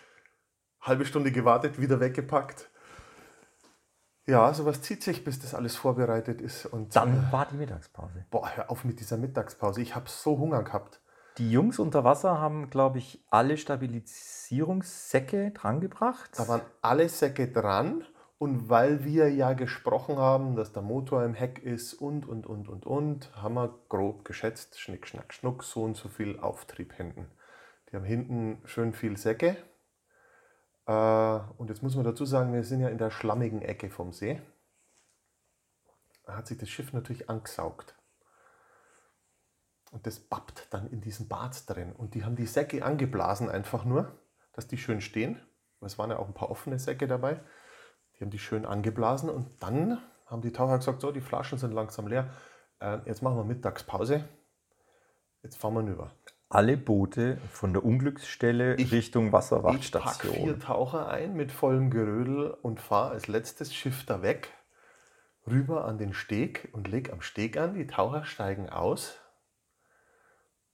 [0.80, 2.70] halbe Stunde gewartet, wieder weggepackt.
[4.26, 6.66] Ja, sowas zieht sich, bis das alles vorbereitet ist.
[6.66, 8.24] Und Dann war die Mittagspause.
[8.30, 9.80] boah, hör auf mit dieser Mittagspause.
[9.82, 11.00] Ich habe so Hunger gehabt.
[11.38, 16.30] Die Jungs unter Wasser haben, glaube ich, alle Stabilisierungssäcke drangebracht.
[16.38, 18.04] Da waren alle Säcke dran.
[18.38, 22.68] Und weil wir ja gesprochen haben, dass der Motor im Heck ist und, und, und,
[22.68, 27.26] und, und, haben wir grob geschätzt, schnick, schnack, schnuck, so und so viel Auftrieb hinten.
[27.90, 29.56] Die haben hinten schön viel Säcke.
[30.86, 34.12] Äh, und jetzt muss man dazu sagen, wir sind ja in der schlammigen Ecke vom
[34.12, 34.40] See.
[36.26, 37.95] Da hat sich das Schiff natürlich angesaugt.
[39.92, 41.92] Und das babbt dann in diesen Bad drin.
[41.92, 44.12] Und die haben die Säcke angeblasen einfach nur,
[44.52, 45.40] dass die schön stehen.
[45.80, 47.40] Es waren ja auch ein paar offene Säcke dabei.
[48.18, 51.72] Die haben die schön angeblasen und dann haben die Taucher gesagt, so, die Flaschen sind
[51.72, 52.30] langsam leer.
[52.80, 54.24] Äh, jetzt machen wir Mittagspause.
[55.42, 56.10] Jetzt fahren wir rüber.
[56.48, 60.34] Alle Boote von der Unglücksstelle Ich- Richtung Ich pack Wasserwachtstation.
[60.34, 64.52] vier Taucher ein mit vollem Gerödel und fahre als letztes Schiff da weg,
[65.46, 67.74] rüber an den Steg und leg am Steg an.
[67.74, 69.18] Die Taucher steigen aus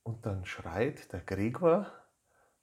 [0.02, 1.86] und dann schreit der Gregor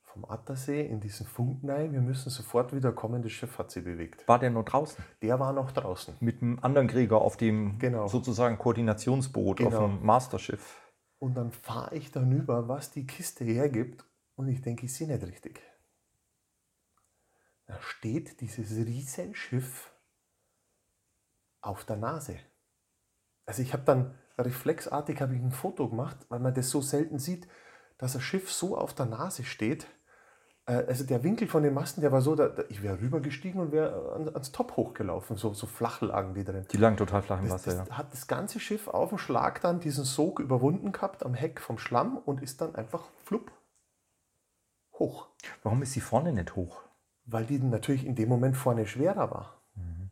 [0.02, 3.84] vom Attersee in diesen Funk rein, wir müssen sofort wieder kommen, das Schiff hat sich
[3.84, 4.28] bewegt.
[4.28, 5.04] War der noch draußen?
[5.22, 6.16] Der war noch draußen.
[6.20, 8.08] Mit einem anderen Krieger auf dem Genau.
[8.08, 9.88] sozusagen Koordinationsboot, auf Genau.
[9.88, 10.82] dem Masterschiff.
[11.20, 14.04] Und dann fahre ich dann über, was die Kiste hergibt.
[14.36, 15.62] Und ich denke, ich sehe nicht richtig.
[17.68, 19.94] Da steht dieses Riesenschiff
[21.62, 22.40] auf der Nase.
[23.46, 27.20] Also ich habe dann reflexartig habe ich ein Foto gemacht, weil man das so selten
[27.20, 27.48] sieht,
[27.98, 29.88] dass ein Schiff so auf der Nase steht.
[30.66, 33.72] Äh, Also der Winkel von den Masten, der war so, da, ich wäre rübergestiegen und
[33.72, 35.36] wäre an, ans Top hochgelaufen.
[35.38, 36.66] So, so flach lagen die drin.
[36.72, 37.98] Die lagen total flach im Das, Wasser, das ja.
[37.98, 41.78] hat das ganze Schiff auf dem Schlag dann diesen Sog überwunden gehabt am Heck vom
[41.78, 43.52] Schlamm und ist dann einfach flupp
[44.94, 45.28] hoch.
[45.64, 46.82] Warum ist sie vorne nicht hoch?
[47.26, 49.62] Weil die natürlich in dem Moment vorne schwerer war.
[49.76, 50.12] Mhm.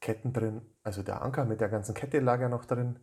[0.00, 2.98] Ketten drin, also der Anker mit der ganzen Kette lag ja noch drin.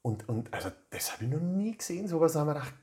[0.00, 2.74] Und, und also das habe ich noch nie gesehen, sowas haben wir gedacht,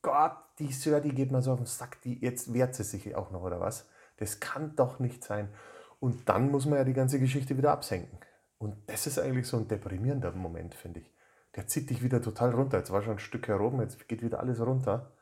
[0.00, 3.16] Gott, die Sir, die geht mir so auf den Sack, die, jetzt wehrt sie sich
[3.16, 3.88] auch noch, oder was?
[4.18, 5.52] Das kann doch nicht sein.
[5.98, 8.20] Und dann muss man ja die ganze Geschichte wieder absenken.
[8.58, 11.12] Und das ist eigentlich so ein deprimierender Moment, finde ich.
[11.56, 12.78] Der zieht dich wieder total runter.
[12.78, 15.16] Jetzt war schon ein Stück herum, jetzt geht wieder alles runter.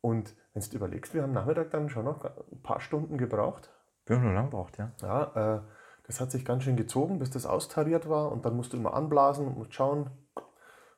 [0.00, 3.72] Und wenn du überlegst, wir haben Nachmittag dann schon noch ein paar Stunden gebraucht.
[4.08, 4.92] Wir haben lang braucht, ja.
[5.02, 5.62] Ja, äh,
[6.04, 8.32] das hat sich ganz schön gezogen, bis das austariert war.
[8.32, 10.10] Und dann musst du immer anblasen und musst schauen,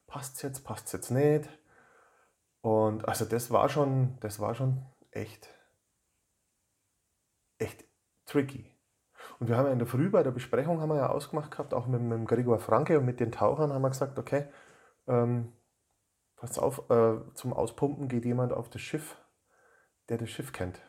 [0.06, 1.48] passt jetzt, passt jetzt nicht.
[2.60, 5.48] Und also das war schon, das war schon echt,
[7.58, 7.84] echt
[8.26, 8.70] tricky.
[9.40, 11.74] Und wir haben ja in der Früh bei der Besprechung haben wir ja ausgemacht gehabt,
[11.74, 14.46] auch mit, mit dem Gregor Franke und mit den Tauchern haben wir gesagt, okay,
[15.08, 15.52] ähm,
[16.36, 19.16] pass auf, äh, zum Auspumpen geht jemand auf das Schiff,
[20.08, 20.80] der das Schiff kennt.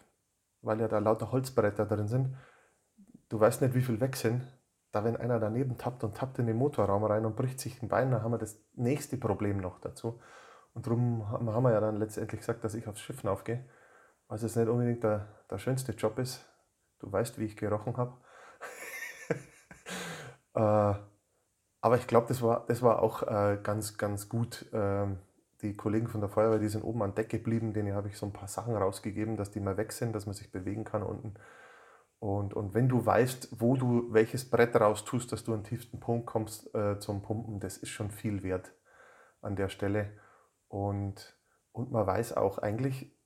[0.62, 2.36] Weil ja da lauter Holzbretter drin sind.
[3.30, 4.44] Du weißt nicht, wie viel weg sind.
[4.92, 7.88] Da, wenn einer daneben tappt und tappt in den Motorraum rein und bricht sich ein
[7.88, 10.20] Bein, dann haben wir das nächste Problem noch dazu.
[10.74, 13.66] Und darum haben wir ja dann letztendlich gesagt, dass ich aufs Schiff aufgehe.
[14.28, 16.46] Was jetzt nicht unbedingt der, der schönste Job ist.
[17.00, 18.18] Du weißt, wie ich gerochen habe.
[20.54, 21.00] äh,
[21.82, 24.66] aber ich glaube, das war, das war auch äh, ganz, ganz gut.
[24.72, 25.20] Ähm,
[25.62, 28.26] die Kollegen von der Feuerwehr, die sind oben an Deck geblieben, denen habe ich so
[28.26, 31.36] ein paar Sachen rausgegeben, dass die mal weg sind, dass man sich bewegen kann unten.
[32.20, 36.00] Und, und wenn du weißt, wo du welches Brett raus tust, dass du den tiefsten
[36.00, 38.74] Punkt kommst äh, zum Pumpen, das ist schon viel wert
[39.42, 40.12] an der Stelle.
[40.68, 41.36] Und,
[41.72, 43.18] und man weiß auch eigentlich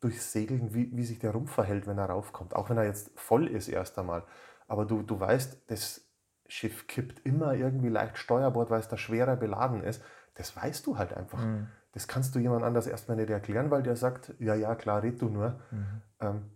[0.00, 2.56] durchs Segeln, wie, wie sich der Rumpf verhält, wenn er raufkommt.
[2.56, 4.24] Auch wenn er jetzt voll ist erst einmal.
[4.66, 6.10] Aber du, du weißt, das
[6.48, 10.02] Schiff kippt immer irgendwie leicht Steuerbord, weil es da schwerer beladen ist.
[10.34, 11.44] Das weißt du halt einfach.
[11.44, 11.68] Mhm.
[11.92, 15.20] Das kannst du jemand anders erstmal nicht erklären, weil der sagt, ja, ja, klar, red
[15.20, 15.60] du nur.
[15.70, 16.02] Mhm.
[16.20, 16.50] Ähm,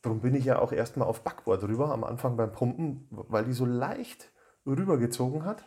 [0.00, 3.52] darum bin ich ja auch erstmal auf Backbord rüber am Anfang beim Pumpen, weil die
[3.52, 4.32] so leicht
[4.66, 5.64] rübergezogen hat.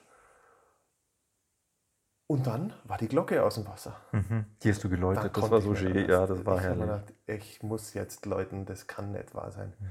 [2.25, 3.95] Und dann war die Glocke aus dem Wasser.
[4.11, 4.45] Mhm.
[4.63, 6.09] Die hast du geläutet, das konnte war so schön.
[6.09, 6.81] Ja, das war ich herrlich.
[6.81, 9.73] gedacht, ich muss jetzt läuten, das kann nicht wahr sein.
[9.79, 9.85] Mhm.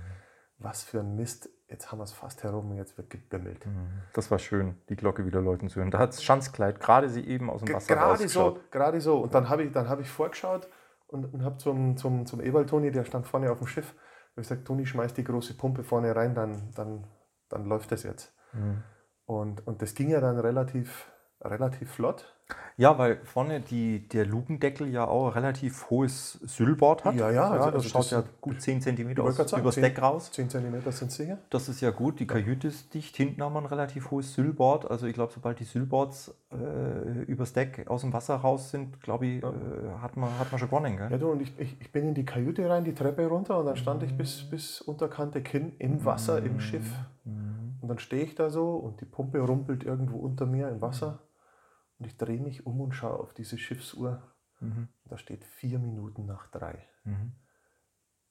[0.58, 1.48] Was für ein Mist.
[1.72, 3.64] Jetzt haben wir es fast herum und jetzt wird gebimmelt.
[3.64, 4.02] Mhm.
[4.12, 5.90] Das war schön, die Glocke wieder läuten zu hören.
[5.90, 9.18] Da hat Schanzkleid gerade sie eben aus dem Wasser Gerade so, gerade so.
[9.18, 10.68] Und dann habe ich, dann hab ich vorgeschaut
[11.06, 14.42] und, und habe zum, zum, zum Ewald Toni, der stand vorne auf dem Schiff, habe
[14.42, 17.06] ich gesagt, Toni, schmeiß die große Pumpe vorne rein, dann, dann,
[17.48, 18.34] dann läuft das jetzt.
[18.52, 18.82] Mhm.
[19.24, 21.10] Und, und das ging ja dann relativ,
[21.44, 22.32] relativ flott.
[22.76, 27.14] Ja, weil vorne die, der Lukendeckel ja auch ein relativ hohes Sylbord hat.
[27.14, 29.82] Ja, ja, also- das also schaut das ja gut 10 cm aus, sagen, übers 10
[29.82, 30.32] Deck raus.
[30.32, 31.38] 10 cm sind sicher.
[31.50, 32.18] Das ist ja gut.
[32.20, 33.16] Die Kajüte ist dicht.
[33.16, 34.90] Hinten haben wir ein relativ hohes Sylbord.
[34.90, 39.26] Also ich glaube, sobald die Sylboards äh, übers Deck aus dem Wasser raus sind, glaube
[39.26, 39.46] ich, äh,
[40.00, 40.96] hat, man, hat man schon gewonnen.
[40.96, 41.10] Gell?
[41.10, 43.66] Ja, du, und ich, ich, ich bin in die Kajüte rein, die Treppe runter und
[43.66, 46.90] dann stand ich bis, bis unterkante Kinn im Wasser, im Schiff.
[47.24, 51.18] Und dann stehe ich da so und die Pumpe rumpelt irgendwo unter mir im Wasser.
[52.02, 54.20] Und ich drehe mich um und schaue auf diese Schiffsuhr.
[54.60, 56.84] Und da steht vier Minuten nach drei.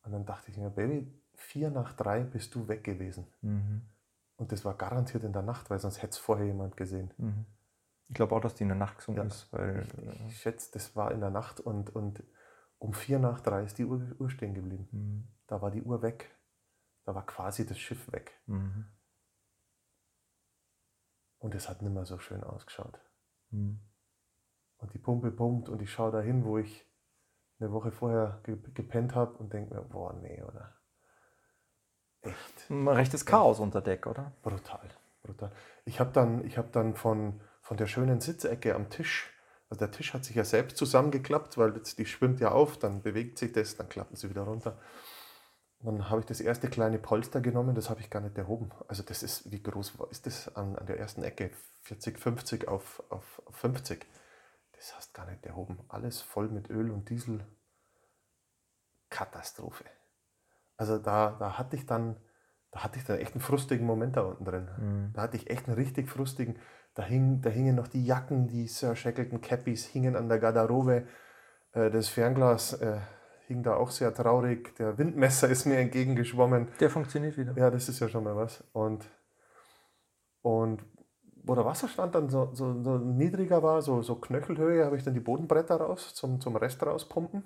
[0.03, 3.27] Und dann dachte ich mir, Baby, vier nach drei bist du weg gewesen.
[4.35, 7.13] Und das war garantiert in der Nacht, weil sonst hätte es vorher jemand gesehen.
[8.09, 9.27] Ich glaube auch, dass die in der Nacht gesunken Ja.
[9.27, 9.53] ist.
[9.53, 12.21] Weil, äh, Ich schätze, das war in der Nacht und, und
[12.77, 15.29] um vier nach drei ist die Uhr, Uhr stehen geblieben.
[15.47, 16.29] Da war die Uhr weg.
[17.05, 18.37] Da war quasi das Schiff weg.
[18.47, 18.85] mhm.
[21.39, 22.99] Und es hat nicht mehr so schön ausgeschaut.
[23.51, 26.85] Und die Pumpe pumpt und ich schaue dahin, wo ich
[27.59, 30.75] eine Woche vorher ge gepennt habe und denke mir, boah, nee, oder?
[32.21, 34.33] Echt Ein rechtes Chaos unter Deck, oder?
[34.41, 34.89] brutal,
[35.23, 35.51] brutal.
[35.85, 39.31] Ich habe dann, ich hab dann von, von der schönen Sitzecke am Tisch,
[39.69, 43.37] also der Tisch hat sich ja selbst zusammengeklappt, weil die schwimmt ja auf, dann bewegt
[43.37, 44.77] sich das, dann klappen sie wieder runter.
[45.83, 48.71] Dann habe ich das erste kleine Polster genommen, das habe ich gar nicht erhoben.
[48.87, 51.51] Also das ist, wie groß war- ist das an, an der ersten Ecke?
[51.83, 54.05] 40, 50 auf, auf, auf 50.
[54.73, 55.79] Das hast gar nicht erhoben.
[55.89, 57.45] Alles voll mit Öl und Diesel.
[59.09, 59.85] Katastrophe.
[60.77, 62.15] Also da, da hatte ich dann,
[62.71, 64.67] da hatte ich dann echt einen frustigen Moment da unten drin.
[65.13, 66.57] Da hatte ich echt einen richtig frustigen,
[66.93, 71.07] da, hing, da hingen noch die Jacken, die Sir Shackleton Cappies hingen an der Garderobe.
[71.73, 72.99] Äh, das Fernglas äh,
[73.51, 74.75] hing da auch sehr traurig.
[74.77, 76.69] Der Windmesser ist mir entgegengeschwommen.
[76.79, 77.53] Der funktioniert wieder.
[77.55, 78.63] Ja, das ist ja schon mal was.
[78.71, 79.05] Und,
[80.41, 80.83] und
[81.43, 85.13] wo der Wasserstand dann so, so, so niedriger war, so, so Knöchelhöhe, habe ich dann
[85.13, 87.43] die Bodenbretter raus zum, zum Rest rauspumpen.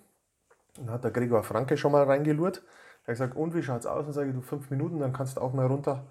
[0.78, 2.58] Dann hat der Gregor Franke schon mal reingelurrt.
[3.04, 4.06] Er hat gesagt, und wie schaut's aus?
[4.06, 6.06] Und sage ich, du fünf Minuten, dann kannst du auch mal runter,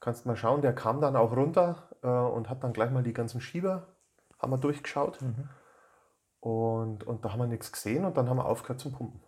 [0.00, 0.62] kannst mal schauen.
[0.62, 3.88] Der kam dann auch runter äh, und hat dann gleich mal die ganzen Schieber,
[4.38, 5.18] haben wir durchgeschaut.
[6.40, 9.22] Und, und da haben wir nichts gesehen und dann haben wir aufgehört zum Pumpen.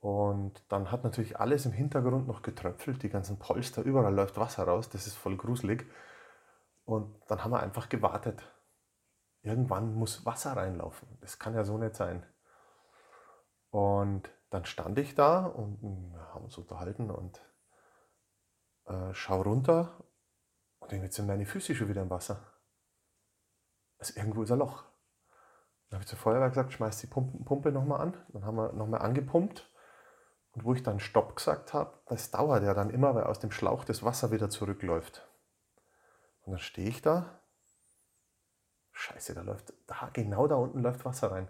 [0.00, 4.64] Und dann hat natürlich alles im Hintergrund noch getröpfelt, die ganzen Polster, überall läuft Wasser
[4.64, 5.90] raus, das ist voll gruselig.
[6.84, 8.42] Und dann haben wir einfach gewartet.
[9.42, 11.18] Irgendwann muss Wasser reinlaufen.
[11.20, 12.24] Das kann ja so nicht sein.
[13.70, 17.40] Und dann stand ich da und wir haben uns unterhalten und
[18.86, 20.04] äh, schau runter
[20.78, 22.40] und denke, jetzt sind meine Füße schon wieder im Wasser.
[23.98, 24.87] Also irgendwo ist ein Loch.
[25.88, 28.16] Dann habe ich zur Feuerwehr gesagt, schmeiß die Pumpe, nochmal an.
[28.28, 29.70] Dann haben wir nochmal angepumpt.
[30.52, 33.50] Und wo ich dann Stopp gesagt habe, das dauert ja dann immer, weil aus dem
[33.50, 35.26] Schlauch das Wasser wieder zurückläuft.
[36.42, 37.40] Und dann stehe ich da.
[38.92, 41.48] Scheiße, da läuft, da, genau da unten läuft Wasser rein.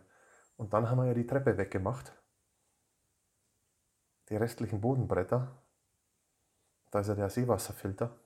[0.56, 2.12] Und dann haben wir ja die Treppe weggemacht.
[4.28, 5.56] Die restlichen Bodenbretter.
[6.90, 8.18] Da ist ja der Seewasserfilter.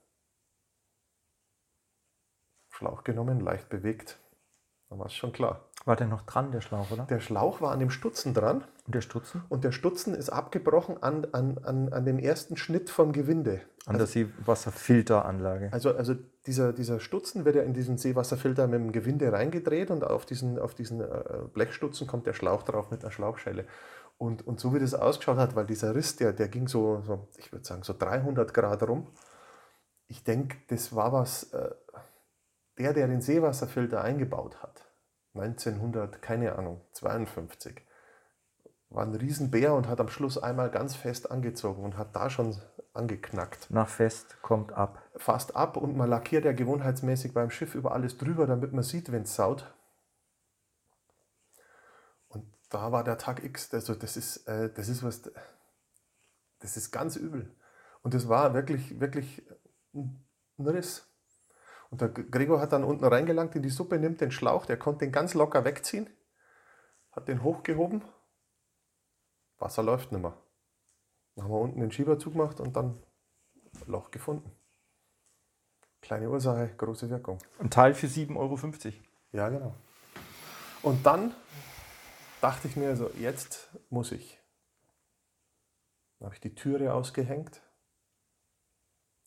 [2.69, 4.19] Schlauch genommen, leicht bewegt.
[4.93, 5.61] Dann war es schon klar.
[5.85, 7.05] War der noch dran, der Schlauch, oder?
[7.05, 9.41] Der Schlauch war an dem Stutzen dran Und der Stutzen?
[9.49, 13.61] und der Stutzen ist abgebrochen an, an, an, an dem ersten Schnitt vom Gewinde.
[13.87, 15.73] An der Seewasserfilteranlage.
[15.73, 16.13] Also, also
[16.45, 20.59] dieser, dieser Stutzen wird ja in diesen Seewasserfilter mit dem Gewinde reingedreht und auf diesen,
[20.59, 23.65] auf diesen äh, Blechstutzen kommt der Schlauch drauf mit einer Schlauchschelle.
[24.19, 27.27] Und, und so wie das ausgeschaut hat, weil dieser Riss, der, der ging so, so,
[27.37, 29.07] ich würde sagen, so 300 Grad rum.
[30.07, 31.71] Ich denke, das war was, äh,
[32.77, 34.82] der, der den Seewasserfilter eingebaut hat,
[35.33, 37.81] 1900, keine Ahnung, 52,
[38.89, 42.55] war ein Riesenbär und hat am Schluss einmal ganz fest angezogen und hat da schon
[42.93, 45.01] angeknackt Nach Fest kommt ab.
[45.15, 49.11] fast ab und man lackiert ja gewohnheitsmäßig beim Schiff über alles drüber, damit man sieht,
[49.11, 49.73] wenn es saut.
[52.27, 55.31] Und da war der Tag X, also das ist, äh, das ist was,
[56.59, 57.55] das ist ganz übel.
[58.03, 59.43] Und das war wirklich, wirklich
[59.93, 60.23] ein
[60.59, 61.07] Riss.
[61.93, 65.05] Und der Gregor hat dann unten reingelangt in die Suppe, nimmt den Schlauch, der konnte
[65.05, 66.09] den ganz locker wegziehen,
[67.11, 68.01] hat den hochgehoben,
[69.59, 70.35] Wasser läuft nicht mehr.
[71.35, 72.99] Dann haben wir unten den Schieber zugemacht und dann
[73.85, 74.51] Loch gefunden.
[76.01, 77.37] Kleine Ursache, große Wirkung.
[77.59, 78.57] Ein Teil für 7,50 Euro.
[79.31, 79.75] Ja, genau.
[80.81, 81.35] Und dann
[82.41, 84.41] dachte ich mir so, jetzt muss ich.
[86.17, 87.61] Dann habe ich die Türe ausgehängt,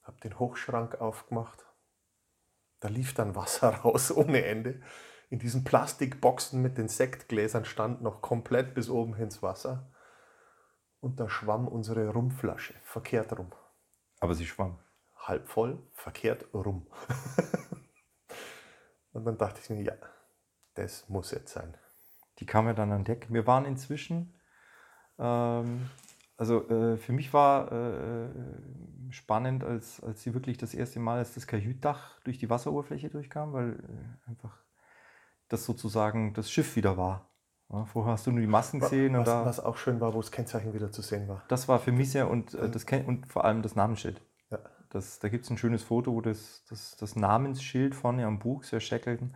[0.03, 1.66] habe den Hochschrank aufgemacht.
[2.81, 4.83] Da lief dann Wasser raus ohne Ende.
[5.29, 9.93] In diesen Plastikboxen mit den Sektgläsern stand noch komplett bis oben ins Wasser.
[11.01, 13.53] Und da schwamm unsere Rumflasche verkehrt rum.
[14.21, 14.79] Aber sie schwamm.
[15.17, 16.87] halb voll, verkehrt rum.
[19.13, 19.95] Und dann dachte ich mir, ja,
[20.75, 21.77] das muss jetzt sein.
[22.39, 23.27] Die kam ja dann an Deck.
[23.31, 24.39] Wir waren inzwischen,
[25.19, 25.89] ähm,
[26.37, 28.29] also äh, für mich war äh,
[29.11, 33.53] spannend, als, als sie wirklich das erste Mal, als das Kajütdach durch die Wasseroberfläche durchkam,
[33.53, 34.63] weil äh, einfach
[35.49, 37.31] das sozusagen das Schiff wieder war.
[37.73, 40.15] Ja, vorher hast du nur die Massen gesehen was, und da, was auch schön war,
[40.15, 41.43] wo das Kennzeichen wieder zu sehen war.
[41.49, 44.21] das war für mich sehr und, äh, das, und vor allem das Namensschild.
[44.51, 44.59] Ja.
[44.91, 48.65] Das, da gibt es ein schönes Foto, wo das, das, das Namensschild vorne am Bug,
[48.65, 49.35] sehr Shackleton,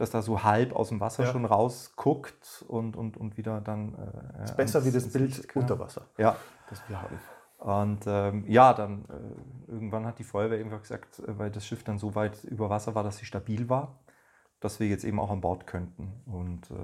[0.00, 1.30] dass da so halb aus dem Wasser Ja.
[1.32, 3.94] schon rausguckt und, und, und wieder dann.
[4.38, 6.36] Äh, Ist besser wie das Bild Licht unter Wasser, Ja,
[6.68, 7.18] das wir haben.
[7.58, 11.84] und ähm, ja, dann äh, irgendwann hat die Feuerwehr irgendwann gesagt, äh, weil das Schiff
[11.84, 13.98] dann so weit über Wasser war, dass sie stabil war,
[14.60, 16.12] dass wir jetzt eben auch an Bord könnten.
[16.26, 16.74] Und äh,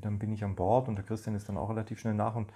[0.00, 2.34] dann bin ich an Bord und der Christian ist dann auch relativ schnell nach.
[2.34, 2.50] Und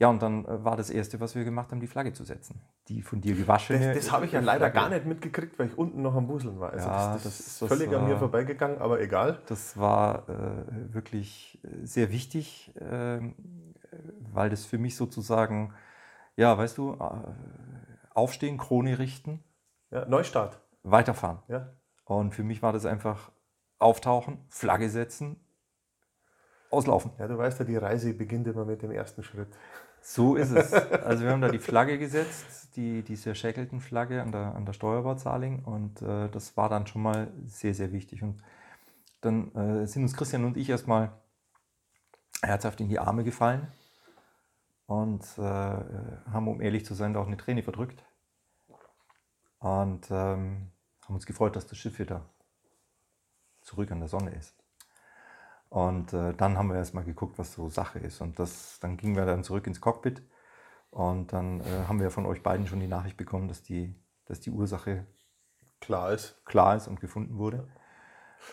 [0.00, 2.60] ja, und dann äh, war das Erste, was wir gemacht haben, die Flagge zu setzen.
[2.88, 3.92] Die von dir gewaschene.
[3.94, 4.74] Das, das habe ich ja leider Flagge.
[4.74, 6.70] gar nicht mitgekriegt, weil ich unten noch am Buseln war.
[6.72, 9.40] Also Ja, das, das, das- ist völlig an mir war- vorbeigegangen, aber egal.
[9.46, 13.34] Das war äh, wirklich äh, sehr wichtig, ähm,
[13.92, 13.96] äh,
[14.32, 15.72] weil das für mich sozusagen,
[16.36, 17.06] ja, weißt du, äh,
[18.14, 19.44] aufstehen, Krone richten,
[19.90, 20.60] Ja, Neustart.
[20.82, 21.38] weiterfahren.
[21.48, 21.74] Ja.
[22.06, 23.30] Und für mich war das einfach
[23.78, 25.36] auftauchen, Flagge setzen,
[26.70, 27.10] auslaufen.
[27.18, 29.48] ja, du weißt ja, die Reise beginnt immer mit dem ersten Schritt.
[30.02, 30.72] So ist es.
[30.72, 34.72] Also wir haben da die Flagge gesetzt, die, die sehr Shackleton-Flagge an der, an der
[34.72, 38.22] Steuerbordsaling und äh, das war dann schon mal sehr, sehr wichtig.
[38.22, 38.42] Und
[39.20, 41.12] dann äh, sind uns Christian und ich erstmal
[42.42, 43.68] herzhaft in die Arme gefallen
[44.86, 48.04] und äh, haben, um ehrlich zu sein, da auch eine Träne verdrückt.
[49.58, 50.70] Und ähm,
[51.04, 52.24] haben uns gefreut, dass das Schiff wieder
[53.60, 54.59] zurück an der Sonne ist.
[55.70, 58.20] Und äh, dann haben wir erstmal geguckt, was so Sache ist.
[58.20, 60.22] Und das, dann gingen wir dann zurück ins Cockpit.
[60.90, 63.94] Und dann äh, haben wir von euch beiden schon die Nachricht bekommen, dass die,
[64.26, 65.06] dass die Ursache
[65.80, 66.44] Klar ist.
[66.44, 67.68] klar ist und gefunden wurde.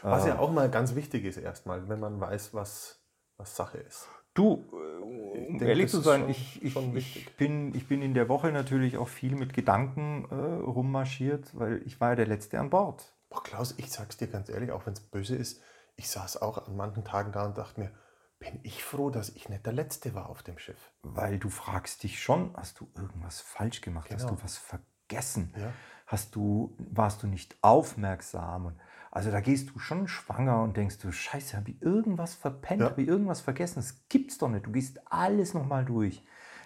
[0.01, 0.29] Was Äh.
[0.29, 3.03] ja auch mal ganz wichtig ist erstmal, wenn man weiß, was,
[3.37, 4.07] was Sache ist.
[4.33, 8.13] Du, äh, um denke, ehrlich zu sein, schon- ich, ich, ich, bin, ich bin in
[8.13, 12.59] der Woche natürlich auch viel mit Gedanken äh, rummarschiert, weil ich war ja der Letzte
[12.59, 13.13] an Bord.
[13.29, 15.61] Boah, Klaus, ich sag's dir ganz ehrlich, auch wenn es böse ist,
[15.97, 17.91] ich saß auch an manchen Tagen da und dachte mir,
[18.39, 20.91] bin ich froh, dass ich nicht der Letzte war auf dem Schiff.
[21.01, 24.09] Weil du fragst dich schon, hast du irgendwas falsch gemacht?
[24.11, 24.35] Hast Genau.
[24.37, 25.53] du was vergessen?
[25.57, 25.73] Ja.
[26.05, 28.67] Hast du, warst du nicht aufmerksam?
[28.67, 28.79] Und
[29.09, 32.89] also da gehst du schon schwanger und denkst du, scheiße, habe ich irgendwas verpennt, Ja.
[32.91, 33.75] habe ich irgendwas vergessen?
[33.77, 34.67] Das gibt's doch nicht.
[34.67, 36.23] Du gehst alles nochmal durch.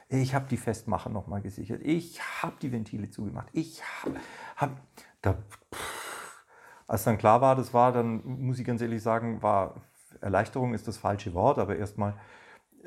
[0.10, 1.82] Ich habe die Festmacher nochmal gesichert.
[1.84, 3.48] Ich habe die Ventile zugemacht.
[3.54, 4.20] Ich habe...
[4.58, 4.72] Hab,
[5.22, 5.91] da, pff,
[6.92, 9.76] als dann klar war, das war, dann muss ich ganz ehrlich sagen, war
[10.22, 12.16] Erleichterung ist das falsche Wort, aber erstmal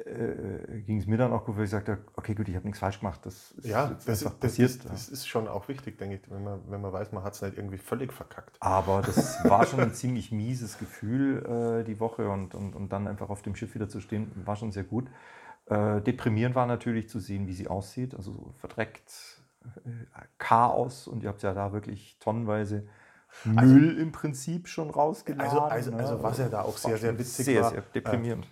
[0.07, 2.81] äh, ging es mir dann auch gut, weil ich sagte, okay, gut, ich habe nichts
[2.81, 3.21] falsch gemacht.
[3.25, 4.73] Das ist Ja, jetzt das, einfach ist, passiert.
[4.85, 7.35] das, das ist schon auch wichtig, denke ich, wenn man, wenn man weiß, man hat
[7.35, 8.61] es nicht irgendwie völlig verkackt.
[8.61, 13.07] Aber das war schon ein ziemlich mieses Gefühl äh, die Woche und, und, und dann
[13.09, 15.09] einfach auf dem Schiff wieder zu stehen, war schon sehr gut.
[15.67, 19.43] Äh, deprimierend war natürlich zu sehen, wie sie aussieht, also so verdreckt,
[19.85, 19.91] äh,
[20.39, 22.87] Chaos und ihr habt ja da wirklich tonnenweise
[23.45, 25.51] Müll im Prinzip schon rausgeladen.
[25.51, 25.97] Also- also- ne?
[25.99, 28.47] also was ja da auch sehr, sehr witzig sehr, war, sehr deprimierend.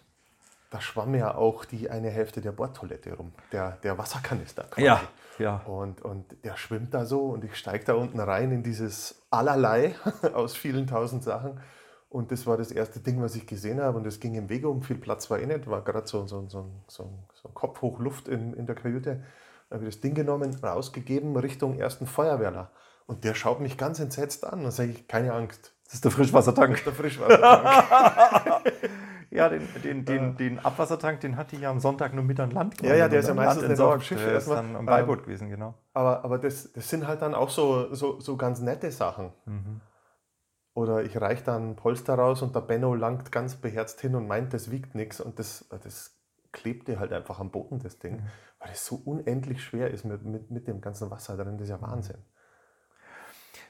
[0.70, 4.64] Da schwamm ja auch die eine Hälfte der Bordtoilette rum, der, der Wasserkanister.
[4.64, 4.86] quasi.
[4.86, 5.00] ja,
[5.38, 5.56] ja.
[5.66, 9.94] Und, und der schwimmt da so und ich steige da unten rein in dieses Allerlei
[10.34, 11.60] aus vielen tausend Sachen.
[12.08, 13.96] Und das war das erste Ding, was ich gesehen habe.
[13.98, 15.66] Und es ging im Wege um, viel Platz war eh nicht.
[15.66, 19.22] War gerade so, so, so, so, so ein Kopf hoch Luft in, in der Kajüte.
[19.70, 22.70] Da habe ich das Ding genommen, rausgegeben Richtung ersten Feuerwehrler.
[23.06, 24.64] Und der schaut mich ganz entsetzt an.
[24.64, 25.74] Und sage ich, keine Angst.
[25.84, 26.82] Das ist der Frischwassertank.
[26.84, 28.72] Der Frischwassertank.
[29.32, 32.50] Ja, den, den, den, den Abwassertank, den hatte ich ja am Sonntag nur mit an
[32.50, 34.02] Land Ja, ja, der ist ja meistens nicht auf dem.
[34.02, 35.74] Schiff Der ist dann am Beiboot gewesen, genau.
[35.94, 39.32] Aber, aber das, das sind halt dann auch so, so, so ganz nette Sachen.
[40.74, 44.28] Oder ich reiche dann ein Polster raus und der Benno langt ganz beherzt hin und
[44.28, 45.18] meint, das wiegt nichts.
[45.18, 46.14] Und das, das
[46.52, 48.22] klebte halt einfach am Boden, das Ding.
[48.58, 51.56] Weil es so unendlich schwer ist mit, mit, mit dem ganzen Wasser drin.
[51.56, 52.22] Das ist ja Wahnsinn.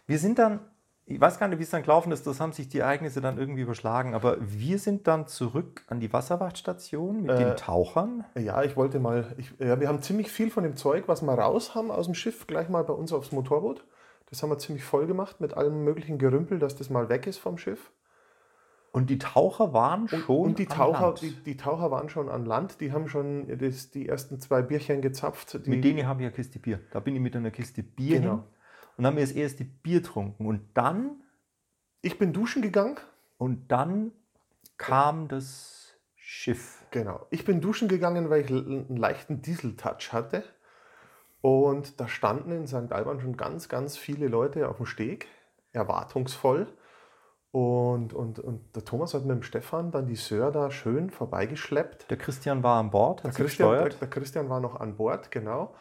[0.06, 0.60] Wir sind dann,
[1.06, 3.38] ich weiß gar nicht, wie es dann gelaufen ist, das haben sich die Ereignisse dann
[3.38, 8.24] irgendwie überschlagen, aber wir sind dann zurück an die Wasserwachtstation mit Äh, den Tauchern.
[8.38, 11.32] Ja, ich wollte mal, ich, ja, wir haben ziemlich viel von dem Zeug, was wir
[11.34, 13.84] raus haben aus dem Schiff, gleich mal bei uns aufs Motorboot.
[14.30, 17.38] Das haben wir ziemlich voll gemacht mit allem möglichen Gerümpel, dass das mal weg ist
[17.38, 17.90] vom Schiff.
[18.90, 21.22] Und die Taucher waren schon Und die an Taucher, Land.
[21.22, 25.00] die, die Taucher waren schon an Land, die haben schon das, die ersten zwei Bierchen
[25.00, 25.66] gezapft.
[25.66, 26.80] Mit denen habe ich eine Kiste Bier.
[26.92, 28.32] Da bin ich mit einer Kiste Bier Genau.
[28.34, 28.42] hin
[28.96, 30.46] und haben mir das erste Bier getrunken.
[30.46, 31.22] Und dann,
[32.00, 32.96] ich bin duschen gegangen.
[33.38, 34.12] und dann
[34.78, 36.84] kam das Schiff.
[36.90, 37.26] Genau.
[37.30, 40.44] Ich bin duschen gegangen, weil ich einen leichten Diesel-Touch hatte.
[41.40, 42.92] Und da standen in St.
[42.92, 45.26] Alban schon ganz, ganz viele Leute auf dem Steg,
[45.72, 46.68] erwartungsvoll.
[47.50, 52.10] Und, und, und der Thomas hat mit dem Stefan dann die Sör da schön vorbeigeschleppt.
[52.10, 54.96] Der Christian war an Bord, Der hat sie Christian, der, der Christian war noch an
[54.96, 55.74] Bord, genau.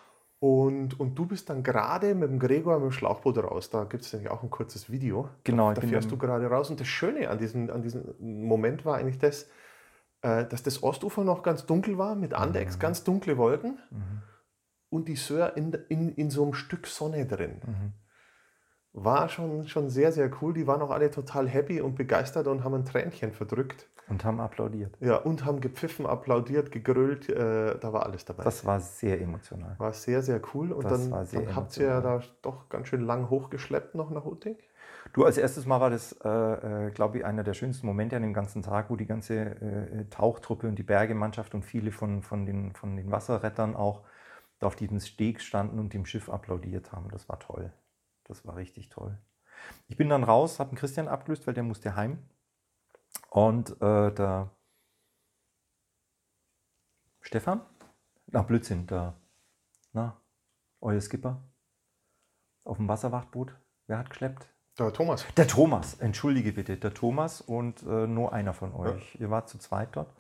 [0.44, 3.70] Und, und du bist dann gerade mit dem Gregor mit dem Schlauchboot raus.
[3.70, 5.30] Da gibt es nämlich auch ein kurzes Video.
[5.44, 6.72] Genau, Da, da fährst du gerade raus.
[6.72, 9.48] Und das Schöne an diesem, an diesem Moment war eigentlich das,
[10.24, 12.80] äh, dass das Ostufer noch ganz dunkel war, mit Andecks, Mhm.
[12.80, 13.78] ganz dunkle Wolken.
[14.90, 17.62] Und die Sör in, in, in so einem Stück Sonne drin.
[17.64, 17.94] Mhm.
[18.94, 20.54] War schon, schon sehr, sehr cool.
[20.54, 23.88] Die waren auch alle total happy und begeistert und haben ein Tränchen verdrückt.
[24.10, 24.98] Und haben applaudiert.
[25.00, 27.30] Ja, und haben gepfiffen, applaudiert, gegrölt.
[27.30, 28.44] Äh, da war alles dabei.
[28.44, 29.76] Das war sehr emotional.
[29.78, 30.74] War sehr, sehr cool.
[30.74, 33.96] Und Das dann, war sehr dann habt ihr ja da doch ganz schön lang hochgeschleppt
[33.96, 34.58] noch nach Uting.
[35.14, 36.30] Du, als erstes Mal war das, äh,
[36.88, 40.06] äh, glaube ich, einer der schönsten Momente an dem ganzen Tag, wo die ganze äh,
[40.10, 44.02] Tauchtruppe und die Bergemannschaft und viele von, von, den, von den Wasserrettern auch
[44.60, 47.10] auf diesem Steg standen und dem Schiff applaudiert haben.
[47.10, 47.72] Das war toll.
[48.32, 49.18] Das war richtig toll.
[49.90, 52.18] Ich bin dann raus, habe einen Christian abgelöst, weil der musste heim.
[53.30, 54.50] Und äh, der
[57.20, 57.60] Stefan?
[58.28, 59.16] Na, Blödsinn, der,
[59.92, 60.22] na,
[60.80, 61.44] euer Skipper
[62.64, 63.54] auf dem Wasserwachtboot.
[63.88, 64.48] Wer hat geschleppt?
[64.80, 65.26] Der Thomas.
[65.36, 69.16] Der Thomas, entschuldige bitte, der Thomas und äh, nur einer von euch.
[69.20, 70.14] Ihr wart zu zweit dort.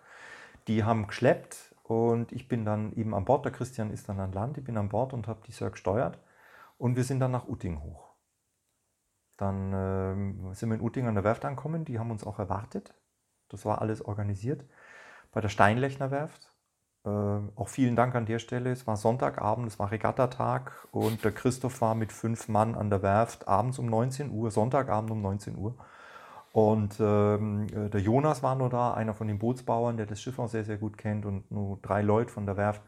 [0.68, 3.45] Die haben geschleppt und ich bin dann eben an Bord.
[3.45, 4.57] Der Christian ist dann an Land.
[4.57, 6.20] Ich bin an Bord und habe die Sir gesteuert.
[6.82, 8.16] Und wir sind dann nach Utting hoch.
[9.38, 11.86] Dann ähm, sind wir in Utting an der Werft angekommen.
[11.86, 12.96] Die haben uns auch erwartet.
[13.50, 14.66] Das war alles organisiert.
[15.32, 16.56] Bei der Steinlechner Werft.
[17.06, 18.72] Äh, auch vielen Dank an der Stelle.
[18.72, 23.04] Es war Sonntagabend, es war Regattatag und der Christoph war mit fünf Mann an der
[23.04, 25.76] Werft abends um 19 Uhr, Sonntagabend um 19 Uhr.
[26.52, 30.40] Und ähm, äh, der Jonas war nur da, einer von den Bootsbauern, der das Schiff
[30.40, 32.82] auch sehr, sehr gut kennt und nur drei Leute von der Werft.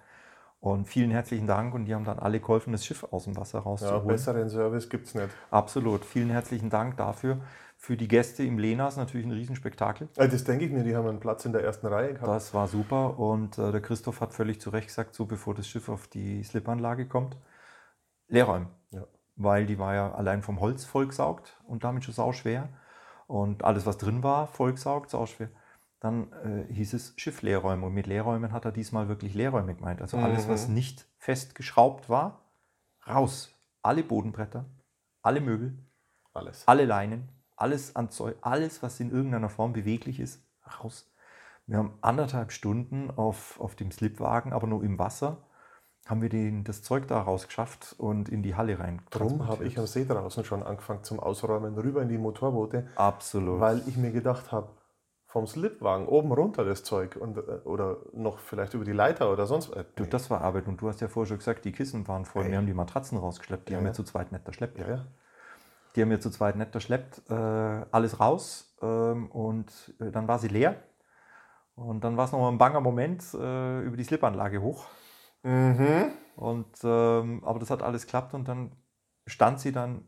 [0.63, 3.57] Und vielen herzlichen Dank und die haben dann alle geholfen, das Schiff aus dem Wasser
[3.57, 4.07] Ja, rauszuholen.
[4.07, 5.27] besseren Service gibt es nicht.
[5.51, 6.05] Absolut.
[6.05, 7.41] Vielen herzlichen Dank dafür.
[7.75, 10.07] Für die Gäste im Lenas natürlich ein Riesenspektakel.
[10.15, 12.29] Äh, Das denke ich mir, die haben einen Platz in der ersten Reihe gehabt.
[12.29, 15.67] Das war super und äh, der Christoph hat völlig zu Recht gesagt, so bevor das
[15.67, 17.35] Schiff auf die Slipanlage kommt,
[18.29, 18.69] Leerräumen.
[18.91, 19.03] Ja.
[19.35, 22.69] Weil die war ja allein vom Holz vollgesaugt und damit schon sauschwer.
[23.27, 25.49] Und alles, was drin war, vollgesaugt, sauschwer.
[26.03, 27.85] Dann äh, hieß es Schiff Leerräumen.
[27.85, 30.01] Und mit Leerräumen hat er diesmal wirklich Leerräume gemeint.
[30.01, 30.51] Also alles, Mhm.
[30.51, 32.41] was nicht festgeschraubt war,
[33.07, 33.55] raus.
[33.81, 34.65] Alle Bodenbretter,
[35.21, 35.77] alle Möbel,
[36.33, 36.67] Alles.
[36.67, 40.41] alle Leinen, alles an Zeug, alles, was in irgendeiner Form beweglich ist,
[40.79, 41.09] raus.
[41.67, 45.37] Wir haben anderthalb Stunden auf, auf dem Slipwagen, aber nur im Wasser,
[46.05, 49.01] haben wir den, das Zeug da rausgeschafft und in die Halle rein.
[49.09, 53.61] Drum habe ich am See draußen schon angefangen zum Ausräumen, rüber in die Motorboote, Absolut.
[53.61, 54.67] weil ich mir gedacht habe,
[55.33, 59.47] vom Slipwagen oben runter das Zeug und, äh, oder noch vielleicht über die Leiter oder
[59.47, 59.83] sonst was.
[59.95, 62.43] du, das war Arbeit und du hast ja vorher schon gesagt, die Kissen waren voll.
[62.43, 62.51] Ey.
[62.51, 64.77] Wir haben die Matratzen rausgeschleppt, die Ja, haben wir zu zweit nicht verschleppt.
[64.77, 65.05] ja, ja.
[65.95, 70.37] Die haben wir zu zweit nicht verschleppt, äh, alles raus ähm, und äh, dann war
[70.37, 70.75] sie leer.
[71.75, 74.85] Und dann war es nochmal ein banger Moment äh, über die Slipanlage hoch.
[75.41, 76.11] Mhm.
[76.35, 78.71] Und, ähm, aber das hat alles geklappt und dann
[79.25, 80.07] stand sie dann,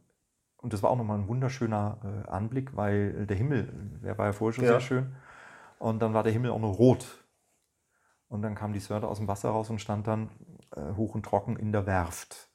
[0.66, 3.72] und das war auch nochmal ein wunderschöner äh, Anblick, weil der Himmel,
[4.03, 4.72] der war ja vorher schon Ja.
[4.72, 5.16] sehr schön,
[5.78, 7.24] und dann war der Himmel auch noch rot.
[8.30, 10.32] Und dann kam die Sörde aus dem Wasser raus und stand dann
[10.76, 12.49] äh, hoch und trocken in der Werft.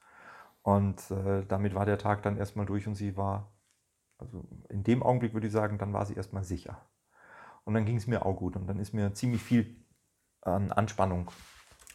[0.63, 3.53] Und äh, damit war der Tag dann erstmal durch und sie war,
[4.19, 6.81] also in dem Augenblick würde ich sagen, dann war sie erstmal sicher.
[7.63, 9.87] Und dann ging es mir auch gut und dann ist mir ziemlich viel
[10.41, 11.31] an Anspannung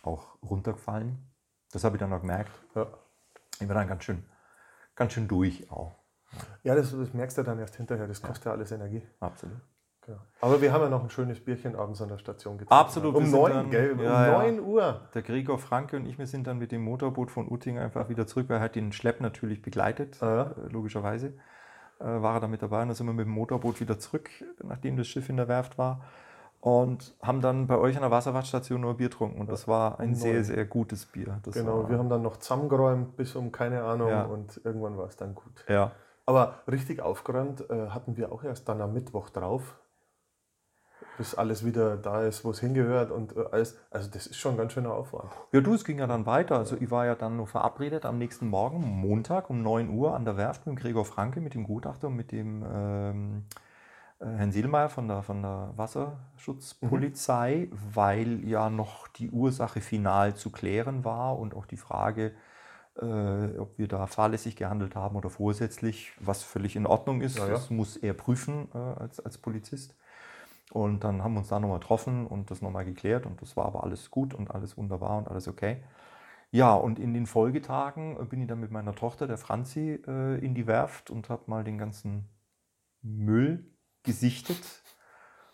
[0.01, 1.29] auch runtergefallen.
[1.73, 2.53] Das habe ich dann auch gemerkt.
[2.73, 2.87] Ja,
[3.59, 4.23] Ich war dann ganz schön,
[4.95, 6.04] ganz schön durch auch.
[6.63, 9.01] Ja das, das merkst du dann erst hinterher, das kostet ja alles Energie.
[9.19, 9.57] Absolut.
[10.01, 10.19] Genau.
[10.41, 12.73] Aber wir haben ja noch ein schönes Bierchen abends an der Station getrunken.
[12.79, 13.93] Absolut, Um sind neun, dann- gell?
[13.93, 14.37] Um ja, ja.
[14.37, 15.01] neun Uhr.
[15.15, 18.27] Der Gregor Franke und ich, wir sind dann mit dem Motorboot von Utting einfach wieder
[18.27, 20.43] zurück, weil er hat den Schlepp natürlich begleitet, Ja.
[20.43, 21.33] äh, logischerweise.
[21.99, 24.29] Äh, war er da mit dabei und dann sind wir mit dem Motorboot wieder zurück,
[24.63, 26.01] nachdem das Schiff in der Werft war.
[26.61, 29.39] Und haben dann bei euch an der Wasserwachtstation nur Bier getrunken.
[29.39, 30.43] Und das war ein Um sehr, neun.
[30.43, 31.39] sehr gutes Bier.
[31.43, 34.23] Das Genau, wir haben dann noch zusammengeräumt bis um keine Ahnung Ja.
[34.25, 35.63] und irgendwann war es dann gut.
[35.67, 35.91] ja,
[36.25, 39.77] Aber richtig aufgeräumt äh, hatten wir auch erst dann am Mittwoch drauf,
[41.17, 43.77] bis alles wieder da ist, wo es hingehört und äh, alles.
[43.91, 45.31] Also das ist schon ein ganz schöner Aufwand.
[45.51, 46.57] Ja, du, es ging ja dann weiter.
[46.57, 50.25] Also ich war ja dann nur verabredet am nächsten Morgen, Montag um 9 Uhr an
[50.25, 53.45] der Werft mit dem Gregor Franke, mit dem Gutachter und mit dem ähm,
[54.19, 60.51] äh, Herrn Seelmeier von der, von der Wasserschutzpolizei, weil ja noch die Ursache final zu
[60.51, 62.33] klären war und auch die Frage,
[63.01, 67.37] äh, ob wir da fahrlässig gehandelt haben oder vorsätzlich, was völlig in Ordnung ist.
[67.37, 67.51] Ja, ja.
[67.53, 69.95] Das muss er prüfen äh, als, als Polizist.
[70.71, 73.65] Und dann haben wir uns da nochmal getroffen und das nochmal geklärt und das war
[73.65, 75.83] aber alles gut und alles wunderbar und alles okay.
[76.51, 80.37] Ja, und in den Folgetagen äh, bin ich dann mit meiner Tochter, der Franzi, äh,
[80.43, 82.29] in die Werft und habe mal den ganzen
[83.01, 83.71] Müll
[84.03, 84.84] gesichtet,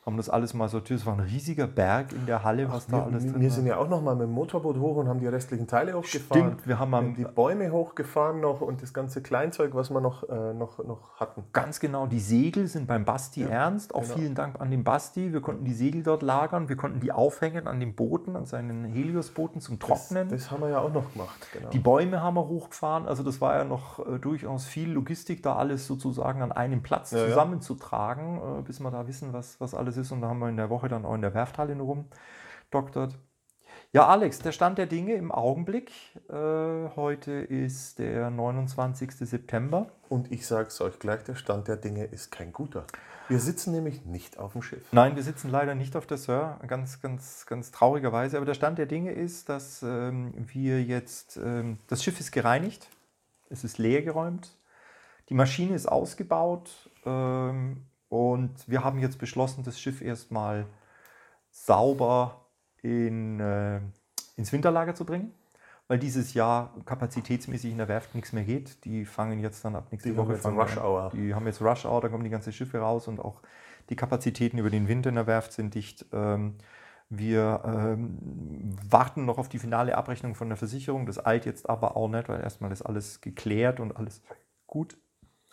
[0.05, 0.99] haben das alles mal sortiert.
[0.99, 3.55] Es war ein riesiger Berg in der Halle, was da wir, alles drin wir war.
[3.55, 6.43] sind ja auch noch mal mit dem Motorboot hoch und haben die restlichen Teile hochgefahren.
[6.53, 10.27] Stimmt, wir haben am- die Bäume hochgefahren noch und das ganze Kleinzeug, was wir noch,
[10.27, 11.43] äh, noch, noch hatten.
[11.53, 13.93] Ganz genau, die Segel sind beim Basti Ernst.
[13.93, 14.13] Auch genau.
[14.15, 15.33] vielen Dank an den Basti.
[15.33, 16.67] Wir konnten die Segel dort lagern.
[16.67, 20.29] Wir konnten die aufhängen an den Booten, an seinen Helios-Booten zum Das, Trocknen.
[20.29, 21.47] das haben wir ja auch noch gemacht.
[21.53, 21.69] Genau.
[21.69, 23.05] Die Bäume haben wir hochgefahren.
[23.07, 27.11] Also das war ja noch äh, durchaus viel Logistik, da alles sozusagen an einem Platz
[27.11, 27.27] Ja, ja.
[27.27, 30.11] zusammenzutragen, äh, bis wir da wissen, was, was alles ist.
[30.11, 33.17] Und da haben wir in der Woche dann auch in der Werfthalle rumdoktert.
[33.93, 35.91] Ja, Alex, der Stand der Dinge im Augenblick.
[36.29, 36.33] Äh,
[36.95, 39.11] heute ist der 29.
[39.11, 39.91] September.
[40.07, 42.85] Und ich sage es euch gleich, der Stand der Dinge ist kein guter.
[43.27, 44.83] Wir sitzen nämlich nicht auf dem Schiff.
[44.93, 48.37] Nein, wir sitzen leider nicht auf der Sir, ganz, ganz, ganz traurigerweise.
[48.37, 52.87] Aber der Stand der Dinge ist, dass ähm, wir jetzt, ähm, das Schiff ist gereinigt,
[53.49, 54.55] es ist leer geräumt,
[55.27, 60.65] die Maschine ist ausgebaut ähm, und wir haben jetzt beschlossen, das Schiff erstmal
[61.49, 62.45] sauber
[62.81, 63.79] in, äh,
[64.35, 65.33] ins Winterlager zu bringen.
[65.87, 68.83] Weil dieses Jahr kapazitätsmäßig in der Werft nichts mehr geht.
[68.83, 70.83] Die fangen jetzt dann ab nächste Die haben Woche jetzt fangen Rush an.
[70.83, 71.11] Hour.
[71.13, 73.41] Die haben jetzt Rush Hour, da kommen die ganzen Schiffe raus und auch
[73.89, 76.05] die Kapazitäten über den Winter in der Werft sind dicht.
[76.11, 76.55] Ähm,
[77.07, 81.05] wir ähm, warten noch auf die finale Abrechnung von der Versicherung.
[81.05, 84.21] Das eilt jetzt aber auch nicht, weil erstmal ist alles geklärt und alles
[84.67, 84.97] gut.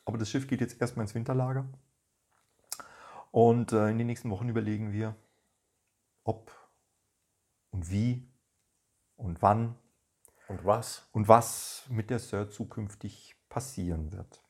[0.04, 1.64] Aber das Schiff geht jetzt erstmal ins Winterlager.
[3.38, 5.14] Und äh, in den nächsten Wochen überlegen wir,
[6.24, 6.50] ob
[7.70, 8.26] und wie
[9.14, 9.76] und wann
[10.48, 11.06] Und was?
[11.12, 14.42] und was mit der Sir zukünftig passieren wird.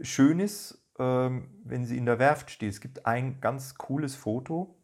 [0.00, 2.70] Schön ist, ähm, wenn sie in der Werft steht.
[2.70, 4.74] Es gibt ein ganz cooles Foto.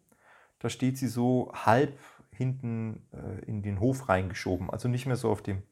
[0.59, 1.99] Da steht sie so halb
[2.33, 4.69] hinten äh, in den Hof reingeschoben.
[4.69, 5.63] Also nicht mehr so auf dem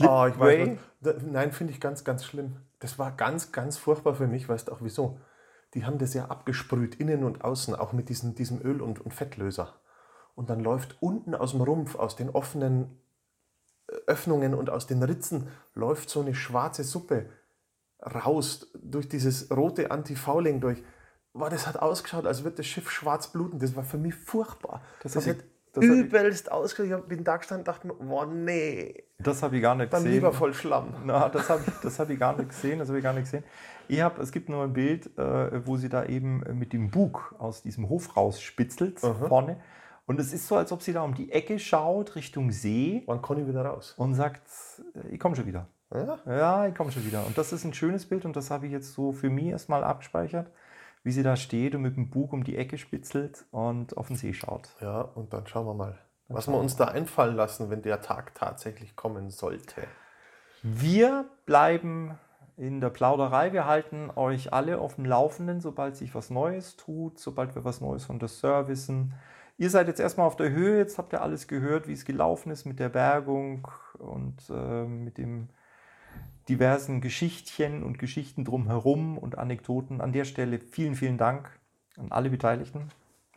[0.00, 2.56] Oh, was- da, nein, finde ich ganz, ganz schlimm.
[2.80, 4.48] Das war ganz, ganz furchtbar für mich.
[4.48, 5.20] Weißt du auch wieso?
[5.74, 9.12] Die haben das ja abgesprüht, innen und außen, auch mit diesem, diesem Öl- und, und
[9.12, 9.74] Fettlöser.
[10.34, 13.00] Und dann läuft unten aus dem Rumpf, aus den offenen
[13.88, 17.26] äh, Öffnungen und aus den Ritzen, läuft so eine schwarze Suppe
[18.02, 20.82] raus durch dieses rote Anti-Fouling durch.
[21.32, 23.58] Boah, das hat ausgeschaut, als würde das Schiff schwarz bluten.
[23.58, 24.82] Das war für mich furchtbar.
[25.02, 25.36] Das Das, hat
[25.76, 27.02] übelst ausgeschaut.
[27.02, 29.04] Ich bin da gestanden und dachte mir, boah, nee.
[29.18, 30.14] Das habe ich gar nicht Dann gesehen.
[30.14, 30.94] lieber voll Schlamm.
[31.04, 32.78] Na, das habe ich, das hab ich gar nicht gesehen.
[32.78, 33.44] Das habe ich gar nicht gesehen.
[33.88, 37.34] Ich hab, es gibt nur ein Bild, äh, wo sie da eben mit dem Bug
[37.38, 39.60] aus diesem Hof rausspitzelt vorne.
[40.06, 43.20] Und es ist so, als ob sie da um die Ecke schaut, Richtung See Wann
[43.20, 43.94] komme ich wieder raus?
[43.98, 44.42] und sagt,
[44.94, 45.68] äh, ich komme schon wieder.
[45.92, 46.18] Ja?
[46.26, 47.26] Ja, ich komme schon wieder.
[47.26, 49.84] Und das ist ein schönes Bild und das habe ich jetzt so für mich erstmal
[49.84, 50.50] abgespeichert,
[51.02, 54.16] wie sie da steht und mit dem Bug um die Ecke spitzelt und auf den
[54.16, 54.70] See schaut.
[54.80, 58.34] ja, und dann schauen wir mal, was wir uns da einfallen lassen, wenn der Tag
[58.34, 59.82] tatsächlich kommen sollte.
[60.62, 62.18] Wir bleiben
[62.58, 63.52] in der Plauderei.
[63.52, 67.80] Wir halten euch alle auf dem Laufenden, sobald sich was Neues tut, sobald wir was
[67.80, 69.14] Neues von der Sir wissen.
[69.56, 72.50] Ihr seid jetzt erstmal auf der Höhe, jetzt habt ihr alles gehört, wie es gelaufen
[72.50, 75.48] ist mit der Bergung und äh, mit dem
[76.48, 80.00] diversen Geschichtchen und Geschichten drumherum und Anekdoten.
[80.00, 81.50] An der Stelle vielen, vielen Dank
[81.96, 82.90] an alle Beteiligten.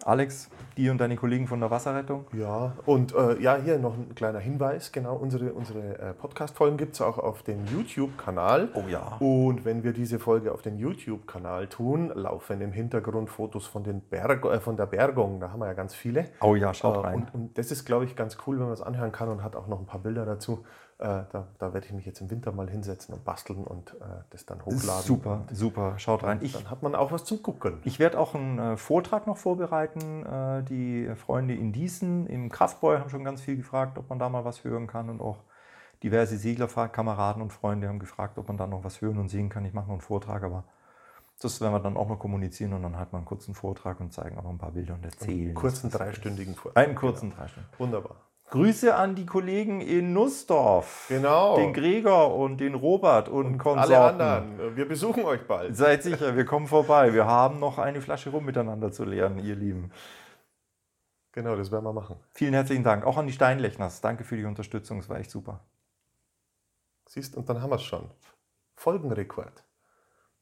[0.04, 2.26] Alex, dir und deine Kollegen von der Wasserrettung.
[2.34, 4.92] Ja, und äh, ja, hier noch ein kleiner Hinweis.
[4.92, 8.70] Genau, unsere, unsere äh, Podcast-Folgen gibt es auch auf dem YouTube-Kanal.
[8.74, 9.18] Oh ja.
[9.20, 14.02] Und wenn wir diese Folge auf den YouTube-Kanal tun, laufen im Hintergrund Fotos von, den
[14.02, 15.40] Berg, äh, von der Bergung.
[15.40, 16.26] Da haben wir ja ganz viele.
[16.42, 17.16] Oh ja, schaut Äh, rein.
[17.16, 19.56] Und, und das ist, glaube ich, ganz cool, wenn man es anhören kann und hat
[19.56, 20.64] auch noch ein paar Bilder dazu.
[21.02, 24.06] Äh, da, da werde ich mich jetzt im Winter mal hinsetzen und basteln und äh,
[24.30, 25.02] das dann hochladen.
[25.04, 26.38] Super, super, schaut rein.
[26.42, 27.80] Ich, Dann hat man auch was zum Gucken.
[27.84, 30.24] Ich werde auch einen äh, Vortrag noch vorbereiten.
[30.26, 34.30] Äh, die Freunde in Diesen im Kraftboy haben schon ganz viel gefragt, ob man da
[34.30, 35.10] mal was hören kann.
[35.10, 35.38] Und auch
[36.04, 39.66] diverse Seglerkameraden und Freunde haben gefragt, ob man da noch was hören und sehen kann.
[39.66, 40.66] Ich mache noch einen Vortrag, aber
[41.42, 44.14] das werden wir dann auch noch kommunizieren und dann halt mal einen kurzen Vortrag und
[44.14, 45.56] zeigen auch noch ein paar Bilder und erzählen.
[45.56, 46.84] Kurzen was- was- dreistündigen Vortrag.
[46.86, 47.70] Einen kurzen drei Stunden.
[47.80, 48.18] Wunderbar.
[48.52, 51.06] Grüße an die Kollegen in Nussdorf.
[51.08, 51.56] Genau.
[51.56, 53.94] Den Gregor und den Robert und, Konsorten.
[53.94, 54.76] Alle anderen.
[54.76, 55.76] Wir besuchen euch bald.
[55.78, 57.14] Seid sicher, wir kommen vorbei.
[57.14, 59.92] Wir haben noch eine Flasche rum miteinander zu leeren, ihr Lieben.
[61.32, 62.18] Genau, das werden wir machen.
[62.34, 63.06] Vielen herzlichen Dank.
[63.06, 64.02] Auch an die Steinlechners.
[64.02, 65.00] Danke für die Unterstützung.
[65.00, 65.62] Es war echt super.
[67.08, 68.12] Siehst, und dann haben wir es schon.
[68.76, 69.64] Folgenrekord.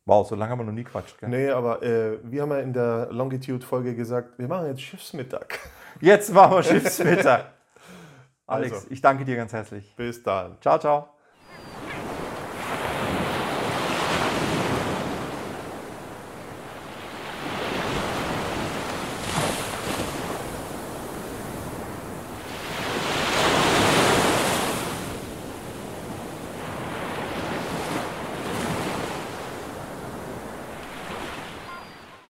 [0.06, 1.20] Wow, so lange haben wir noch nie quatscht.
[1.20, 1.30] Gell?
[1.30, 5.60] Nee, aber äh, wir haben ja in der Longitude-Folge gesagt, wir machen jetzt Schiffsmittag.
[6.02, 7.54] Jetzt machen wir Schiffsmittag.
[8.50, 8.88] Alex, Also.
[8.90, 9.96] ich danke dir ganz herzlich.
[9.96, 10.58] Bis dann.
[10.62, 11.19] Ciao, ciao.